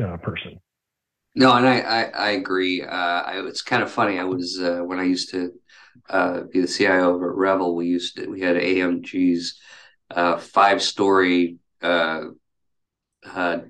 uh, 0.01 0.17
person. 0.17 0.61
No, 1.35 1.53
and 1.53 1.67
I 1.67 1.79
I, 1.79 2.03
I 2.03 2.29
agree. 2.31 2.81
Uh, 2.81 2.87
I, 2.87 3.43
it's 3.45 3.61
kind 3.61 3.83
of 3.83 3.91
funny. 3.91 4.17
I 4.19 4.23
was 4.23 4.57
uh, 4.57 4.79
when 4.85 4.99
I 4.99 5.03
used 5.03 5.31
to 5.31 5.51
uh, 6.09 6.43
be 6.51 6.61
the 6.61 6.67
CIO 6.67 7.13
over 7.13 7.31
at 7.31 7.37
Revel. 7.37 7.75
We 7.75 7.87
used 7.87 8.15
to, 8.15 8.27
we 8.27 8.39
had 8.39 8.55
AMG's 8.55 9.59
uh, 10.11 10.37
five 10.37 10.81
story 10.81 11.57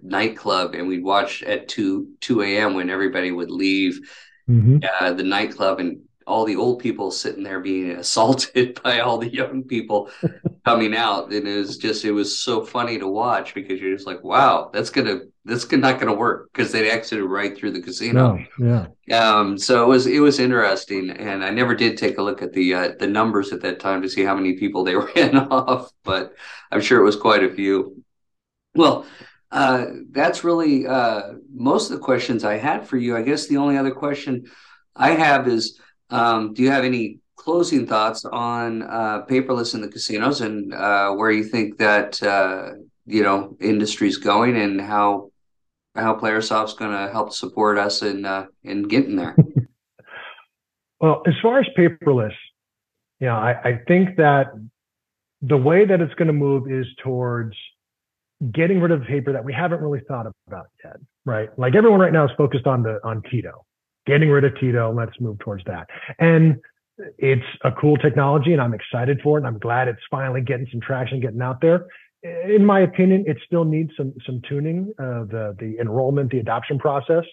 nightclub, 0.03 0.75
and 0.75 0.87
we'd 0.87 1.03
watch 1.03 1.41
at 1.41 1.67
two 1.67 2.09
two 2.21 2.43
a.m. 2.43 2.75
when 2.75 2.91
everybody 2.91 3.31
would 3.31 3.49
leave. 3.49 3.99
Mm-hmm. 4.47 5.15
the 5.15 5.23
nightclub 5.23 5.79
and 5.79 5.99
all 6.27 6.45
the 6.45 6.55
old 6.55 6.79
people 6.79 7.11
sitting 7.11 7.43
there 7.43 7.59
being 7.59 7.91
assaulted 7.99 8.79
by 8.83 8.99
all 8.99 9.17
the 9.17 9.33
young 9.33 9.63
people 9.63 10.09
coming 10.65 10.95
out. 10.95 11.31
And 11.31 11.47
it 11.47 11.57
was 11.57 11.77
just 11.77 12.05
it 12.05 12.11
was 12.11 12.39
so 12.39 12.63
funny 12.63 12.99
to 12.99 13.07
watch 13.07 13.53
because 13.53 13.79
you're 13.79 13.95
just 13.95 14.07
like 14.07 14.23
wow 14.23 14.69
that's 14.71 14.89
gonna 14.89 15.21
that's 15.45 15.69
not 15.71 15.99
gonna 15.99 16.13
work 16.13 16.49
because 16.51 16.71
they 16.71 16.89
exited 16.89 17.25
right 17.25 17.57
through 17.57 17.71
the 17.71 17.81
casino. 17.81 18.37
No, 18.59 18.87
yeah. 19.07 19.29
Um 19.29 19.57
so 19.57 19.83
it 19.83 19.87
was 19.87 20.07
it 20.07 20.19
was 20.19 20.39
interesting. 20.39 21.09
And 21.09 21.43
i 21.43 21.49
never 21.49 21.75
did 21.75 21.97
take 21.97 22.17
a 22.17 22.23
look 22.23 22.41
at 22.41 22.53
the 22.53 22.73
uh, 22.73 22.91
the 22.99 23.07
numbers 23.07 23.51
at 23.51 23.61
that 23.61 23.79
time 23.79 24.01
to 24.01 24.09
see 24.09 24.23
how 24.23 24.35
many 24.35 24.53
people 24.53 24.83
they 24.83 24.95
ran 25.15 25.37
off 25.37 25.91
but 26.03 26.33
i'm 26.71 26.81
sure 26.81 26.99
it 26.99 27.05
was 27.05 27.15
quite 27.15 27.43
a 27.43 27.53
few. 27.53 28.03
Well 28.75 29.05
uh, 29.51 29.85
that's 30.11 30.43
really 30.43 30.85
uh, 30.85 31.33
most 31.51 31.89
of 31.89 31.97
the 31.97 32.03
questions 32.03 32.43
I 32.43 32.57
had 32.57 32.87
for 32.87 32.97
you. 32.97 33.17
I 33.17 33.23
guess 33.23 33.47
the 33.47 33.57
only 33.57 33.77
other 33.77 33.91
question 33.91 34.45
I 34.95 35.11
have 35.11 35.47
is 35.47 35.79
um, 36.09 36.53
do 36.53 36.63
you 36.63 36.71
have 36.71 36.83
any 36.83 37.19
closing 37.35 37.87
thoughts 37.87 38.25
on 38.25 38.83
uh, 38.83 39.25
paperless 39.25 39.73
in 39.73 39.81
the 39.81 39.87
casinos 39.87 40.41
and 40.41 40.73
uh, 40.73 41.11
where 41.13 41.31
you 41.31 41.43
think 41.43 41.77
that 41.77 42.21
uh, 42.23 42.71
you 43.05 43.23
know 43.23 43.55
industry's 43.59 44.17
going 44.17 44.57
and 44.57 44.81
how 44.81 45.31
how 45.95 46.15
PlayerSoft's 46.15 46.73
going 46.73 46.91
to 46.91 47.11
help 47.11 47.33
support 47.33 47.77
us 47.77 48.01
in 48.01 48.25
uh, 48.25 48.45
in 48.63 48.83
getting 48.83 49.15
there? 49.15 49.35
well, 51.01 51.23
as 51.27 51.33
far 51.41 51.59
as 51.59 51.67
paperless, 51.77 52.35
you 53.19 53.27
know, 53.27 53.35
I, 53.35 53.51
I 53.63 53.79
think 53.87 54.17
that 54.17 54.47
the 55.41 55.57
way 55.57 55.85
that 55.85 56.01
it's 56.01 56.13
going 56.15 56.27
to 56.27 56.33
move 56.33 56.69
is 56.69 56.85
towards 57.03 57.55
getting 58.53 58.79
rid 58.79 58.91
of 58.91 59.01
the 59.01 59.05
paper 59.05 59.33
that 59.33 59.43
we 59.43 59.53
haven't 59.53 59.81
really 59.81 60.01
thought 60.07 60.25
about 60.47 60.67
yet, 60.83 60.97
right? 61.25 61.49
Like 61.57 61.75
everyone 61.75 61.99
right 61.99 62.13
now 62.13 62.25
is 62.25 62.31
focused 62.37 62.67
on 62.67 62.83
the 62.83 62.99
on 63.03 63.21
TITO, 63.29 63.65
getting 64.05 64.29
rid 64.29 64.43
of 64.43 64.53
TITO. 64.55 64.93
Let's 64.95 65.19
move 65.19 65.39
towards 65.39 65.63
that. 65.65 65.87
And 66.19 66.57
it's 67.17 67.45
a 67.63 67.71
cool 67.71 67.97
technology 67.97 68.51
and 68.53 68.61
I'm 68.61 68.73
excited 68.73 69.21
for 69.23 69.37
it. 69.37 69.41
And 69.41 69.47
I'm 69.47 69.59
glad 69.59 69.87
it's 69.87 70.01
finally 70.11 70.41
getting 70.41 70.67
some 70.71 70.81
traction, 70.81 71.19
getting 71.19 71.41
out 71.41 71.61
there. 71.61 71.85
In 72.23 72.65
my 72.65 72.81
opinion, 72.81 73.23
it 73.27 73.37
still 73.45 73.63
needs 73.63 73.91
some, 73.95 74.13
some 74.25 74.41
tuning, 74.47 74.91
uh, 74.99 75.23
the, 75.23 75.55
the 75.59 75.77
enrollment, 75.79 76.31
the 76.31 76.39
adoption 76.39 76.77
process. 76.77 77.23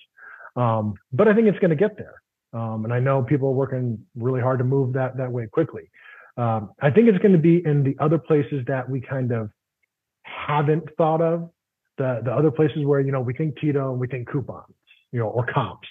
Um, 0.55 0.95
but 1.13 1.27
I 1.27 1.35
think 1.35 1.49
it's 1.49 1.59
going 1.59 1.71
to 1.71 1.77
get 1.77 1.97
there. 1.97 2.23
Um, 2.53 2.85
and 2.85 2.95
I 2.95 3.01
know 3.01 3.23
people 3.23 3.49
are 3.49 3.53
working 3.53 3.99
really 4.15 4.41
hard 4.41 4.59
to 4.59 4.65
move 4.65 4.93
that, 4.93 5.17
that 5.17 5.31
way 5.31 5.47
quickly. 5.49 5.91
Um, 6.37 6.71
I 6.81 6.91
think 6.91 7.09
it's 7.09 7.19
going 7.19 7.33
to 7.33 7.39
be 7.39 7.63
in 7.65 7.83
the 7.83 7.97
other 7.99 8.19
places 8.19 8.65
that 8.69 8.89
we 8.89 9.01
kind 9.01 9.33
of 9.33 9.51
haven't 10.23 10.85
thought 10.97 11.21
of 11.21 11.51
the 11.99 12.21
the 12.25 12.33
other 12.33 12.51
places 12.51 12.85
where 12.85 13.01
you 13.01 13.13
know 13.13 13.21
we 13.21 13.33
think 13.33 13.59
TITO 13.59 13.93
and 13.93 14.01
we 14.01 14.07
think 14.07 14.29
coupons, 14.29 14.75
you 15.13 15.21
know, 15.21 15.29
or 15.29 15.47
comps, 15.47 15.89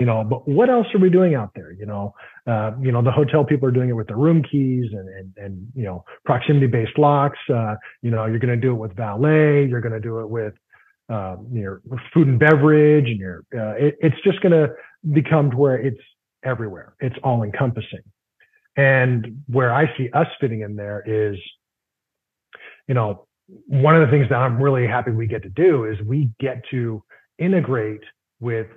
you 0.00 0.06
know. 0.06 0.24
But 0.24 0.48
what 0.48 0.68
else 0.70 0.86
are 0.94 0.98
we 0.98 1.10
doing 1.10 1.34
out 1.34 1.50
there? 1.54 1.72
You 1.72 1.86
know, 1.86 2.14
uh, 2.46 2.72
you 2.80 2.90
know, 2.90 3.02
the 3.02 3.12
hotel 3.12 3.44
people 3.44 3.68
are 3.68 3.72
doing 3.72 3.90
it 3.90 3.92
with 3.92 4.08
the 4.08 4.16
room 4.16 4.42
keys 4.42 4.86
and 4.92 5.08
and 5.08 5.32
and 5.36 5.68
you 5.74 5.84
know 5.84 6.04
proximity 6.24 6.66
based 6.66 6.98
locks. 6.98 7.38
Uh, 7.52 7.76
you 8.02 8.10
know, 8.10 8.26
you're 8.26 8.40
going 8.40 8.54
to 8.54 8.60
do 8.60 8.72
it 8.72 8.78
with 8.78 8.96
valet. 8.96 9.66
You're 9.66 9.82
going 9.82 9.92
to 9.92 10.00
do 10.00 10.20
it 10.20 10.28
with 10.28 10.54
um, 11.08 11.46
your 11.52 11.82
food 12.12 12.26
and 12.26 12.38
beverage, 12.38 13.06
and 13.06 13.18
your 13.18 13.44
uh, 13.54 13.74
it, 13.74 13.98
it's 14.00 14.20
just 14.24 14.40
going 14.40 14.52
to 14.52 14.72
become 15.12 15.50
to 15.50 15.56
where 15.56 15.76
it's 15.76 16.00
everywhere. 16.42 16.94
It's 17.00 17.16
all 17.22 17.42
encompassing. 17.42 18.02
And 18.76 19.42
where 19.46 19.74
I 19.74 19.94
see 19.96 20.08
us 20.10 20.28
fitting 20.40 20.62
in 20.62 20.76
there 20.76 21.02
is, 21.04 21.36
you 22.86 22.94
know, 22.94 23.26
one 23.66 23.96
of 23.96 24.06
the 24.06 24.10
things 24.10 24.28
that 24.30 24.36
I'm 24.36 24.62
really 24.62 24.86
happy 24.86 25.10
we 25.10 25.26
get 25.26 25.42
to 25.42 25.48
do 25.48 25.84
is 25.84 26.00
we 26.06 26.30
get 26.38 26.62
to 26.70 27.02
integrate 27.38 28.02
with 28.38 28.68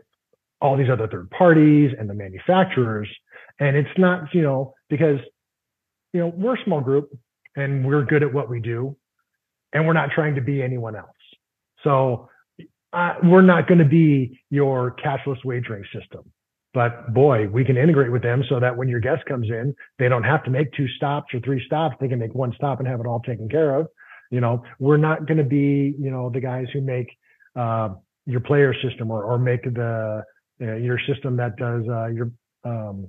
all 0.64 0.78
these 0.78 0.90
other 0.90 1.08
third 1.08 1.30
parties 1.30 1.92
and 2.00 2.10
the 2.10 2.14
manufacturers. 2.14 3.10
And 3.60 3.76
it's 3.76 3.90
not, 3.98 4.34
you 4.34 4.42
know, 4.42 4.74
because, 4.90 5.20
you 6.14 6.22
know, 6.22 6.34
we're 6.36 6.56
a 6.56 6.64
small 6.64 6.80
group 6.80 7.10
and 7.56 7.86
we're 7.86 8.04
good 8.04 8.24
at 8.24 8.34
what 8.34 8.50
we 8.50 8.62
do 8.62 8.96
and 9.74 9.86
we're 9.86 9.94
not 9.94 10.12
trying 10.12 10.36
to 10.36 10.42
be 10.42 10.64
anyone 10.64 10.96
else. 10.96 11.10
So 11.84 12.30
uh, 12.94 13.16
we're 13.24 13.42
not 13.42 13.68
going 13.68 13.80
to 13.80 13.86
be 13.86 14.40
your 14.50 14.96
cashless 15.04 15.44
wagering 15.44 15.84
system. 15.94 16.32
But 16.74 17.14
boy, 17.14 17.48
we 17.50 17.66
can 17.66 17.78
integrate 17.78 18.12
with 18.12 18.24
them 18.24 18.44
so 18.50 18.60
that 18.60 18.76
when 18.76 18.88
your 18.88 19.00
guest 19.00 19.26
comes 19.26 19.50
in, 19.50 19.76
they 20.00 20.10
don't 20.10 20.24
have 20.24 20.44
to 20.46 20.50
make 20.50 20.72
two 20.74 20.88
stops 20.96 21.34
or 21.34 21.40
three 21.42 21.64
stops. 21.66 21.98
They 22.00 22.08
can 22.08 22.20
make 22.20 22.34
one 22.34 22.54
stop 22.56 22.80
and 22.80 22.88
have 22.88 23.00
it 23.00 23.06
all 23.06 23.20
taken 23.20 23.50
care 23.50 23.76
of. 23.76 23.88
You 24.32 24.42
know, 24.42 24.64
we're 24.80 24.98
not 24.98 25.28
going 25.28 25.38
to 25.38 25.44
be, 25.44 25.94
you 26.00 26.10
know, 26.10 26.32
the 26.32 26.40
guys 26.40 26.68
who 26.74 26.82
make 26.82 27.08
uh, 27.56 27.90
your 28.26 28.40
player 28.40 28.74
system 28.82 29.12
or, 29.12 29.24
or 29.24 29.38
make 29.38 29.64
the 29.64 30.24
uh, 30.64 30.76
your 30.76 31.00
system 31.08 31.38
that 31.38 31.58
does 31.58 31.84
uh, 31.90 32.08
your 32.08 32.32
um, 32.64 33.08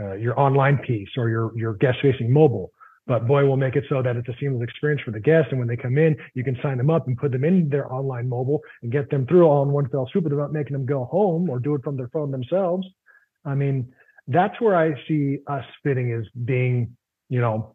uh, 0.00 0.14
your 0.14 0.38
online 0.40 0.78
piece 0.78 1.10
or 1.16 1.28
your 1.28 1.56
your 1.56 1.74
guest 1.74 1.98
facing 2.02 2.32
mobile. 2.32 2.72
But 3.06 3.26
boy, 3.26 3.44
we'll 3.46 3.56
make 3.56 3.74
it 3.74 3.84
so 3.88 4.00
that 4.00 4.16
it's 4.16 4.28
a 4.28 4.34
seamless 4.38 4.62
experience 4.62 5.02
for 5.04 5.10
the 5.10 5.20
guests. 5.20 5.48
And 5.50 5.58
when 5.58 5.66
they 5.66 5.76
come 5.76 5.98
in, 5.98 6.16
you 6.34 6.44
can 6.44 6.56
sign 6.62 6.78
them 6.78 6.88
up 6.88 7.08
and 7.08 7.16
put 7.16 7.32
them 7.32 7.44
in 7.44 7.68
their 7.68 7.92
online 7.92 8.28
mobile 8.28 8.60
and 8.82 8.92
get 8.92 9.10
them 9.10 9.26
through 9.26 9.44
all 9.44 9.62
in 9.64 9.70
one 9.70 9.88
fell 9.88 10.08
swoop 10.12 10.24
without 10.24 10.52
making 10.52 10.72
them 10.72 10.86
go 10.86 11.04
home 11.06 11.50
or 11.50 11.58
do 11.58 11.74
it 11.74 11.82
from 11.82 11.96
their 11.96 12.08
phone 12.08 12.30
themselves. 12.30 12.86
I 13.44 13.54
mean, 13.54 13.92
that's 14.28 14.60
where 14.60 14.76
I 14.76 14.94
see 15.08 15.38
us 15.48 15.64
fitting 15.82 16.12
as 16.12 16.24
being, 16.44 16.96
you 17.28 17.40
know, 17.40 17.74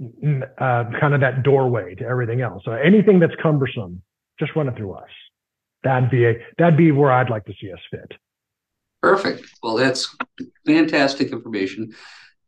uh, 0.00 0.84
kind 1.00 1.14
of 1.14 1.20
that 1.20 1.42
doorway 1.42 1.96
to 1.96 2.04
everything 2.04 2.40
else. 2.40 2.62
So 2.64 2.72
anything 2.72 3.18
that's 3.18 3.34
cumbersome, 3.42 4.02
just 4.38 4.54
run 4.54 4.68
it 4.68 4.76
through 4.76 4.92
us. 4.92 5.08
That'd 5.84 6.10
be 6.10 6.26
a, 6.26 6.34
that'd 6.58 6.76
be 6.76 6.90
where 6.90 7.12
I'd 7.12 7.30
like 7.30 7.44
to 7.44 7.54
see 7.60 7.72
us 7.72 7.78
fit. 7.90 8.12
Perfect. 9.02 9.46
Well, 9.62 9.76
that's 9.76 10.16
fantastic 10.66 11.30
information 11.30 11.94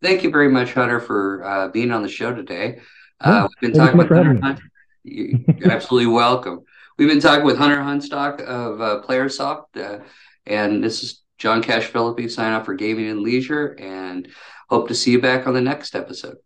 thank 0.02 0.22
you 0.22 0.30
very 0.30 0.48
much, 0.48 0.72
Hunter, 0.72 1.00
for 1.00 1.44
uh, 1.44 1.68
being 1.68 1.90
on 1.90 2.02
the 2.02 2.08
show 2.08 2.34
today. 2.34 2.80
Uh, 3.20 3.48
we've 3.48 3.72
been 3.72 3.78
talking 3.78 3.98
with 3.98 4.08
Hunter 4.08 4.38
Hunt. 4.40 4.60
You're 5.04 5.72
absolutely 5.72 6.12
welcome. 6.12 6.60
We've 6.98 7.08
been 7.08 7.20
talking 7.20 7.44
with 7.44 7.58
Hunter 7.58 7.78
Hunstock 7.78 8.40
of 8.42 8.80
uh, 8.80 9.02
PlayerSoft, 9.06 9.76
uh, 9.76 10.04
and 10.46 10.82
this 10.82 11.02
is 11.02 11.22
John 11.38 11.62
Cash 11.62 11.86
Philippi 11.86 12.28
sign 12.28 12.52
off 12.52 12.64
for 12.64 12.74
Gaming 12.74 13.08
and 13.08 13.20
Leisure, 13.20 13.76
and 13.78 14.28
hope 14.68 14.88
to 14.88 14.94
see 14.94 15.12
you 15.12 15.20
back 15.20 15.46
on 15.46 15.54
the 15.54 15.60
next 15.60 15.94
episode. 15.94 16.36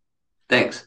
Thanks. 0.48 0.86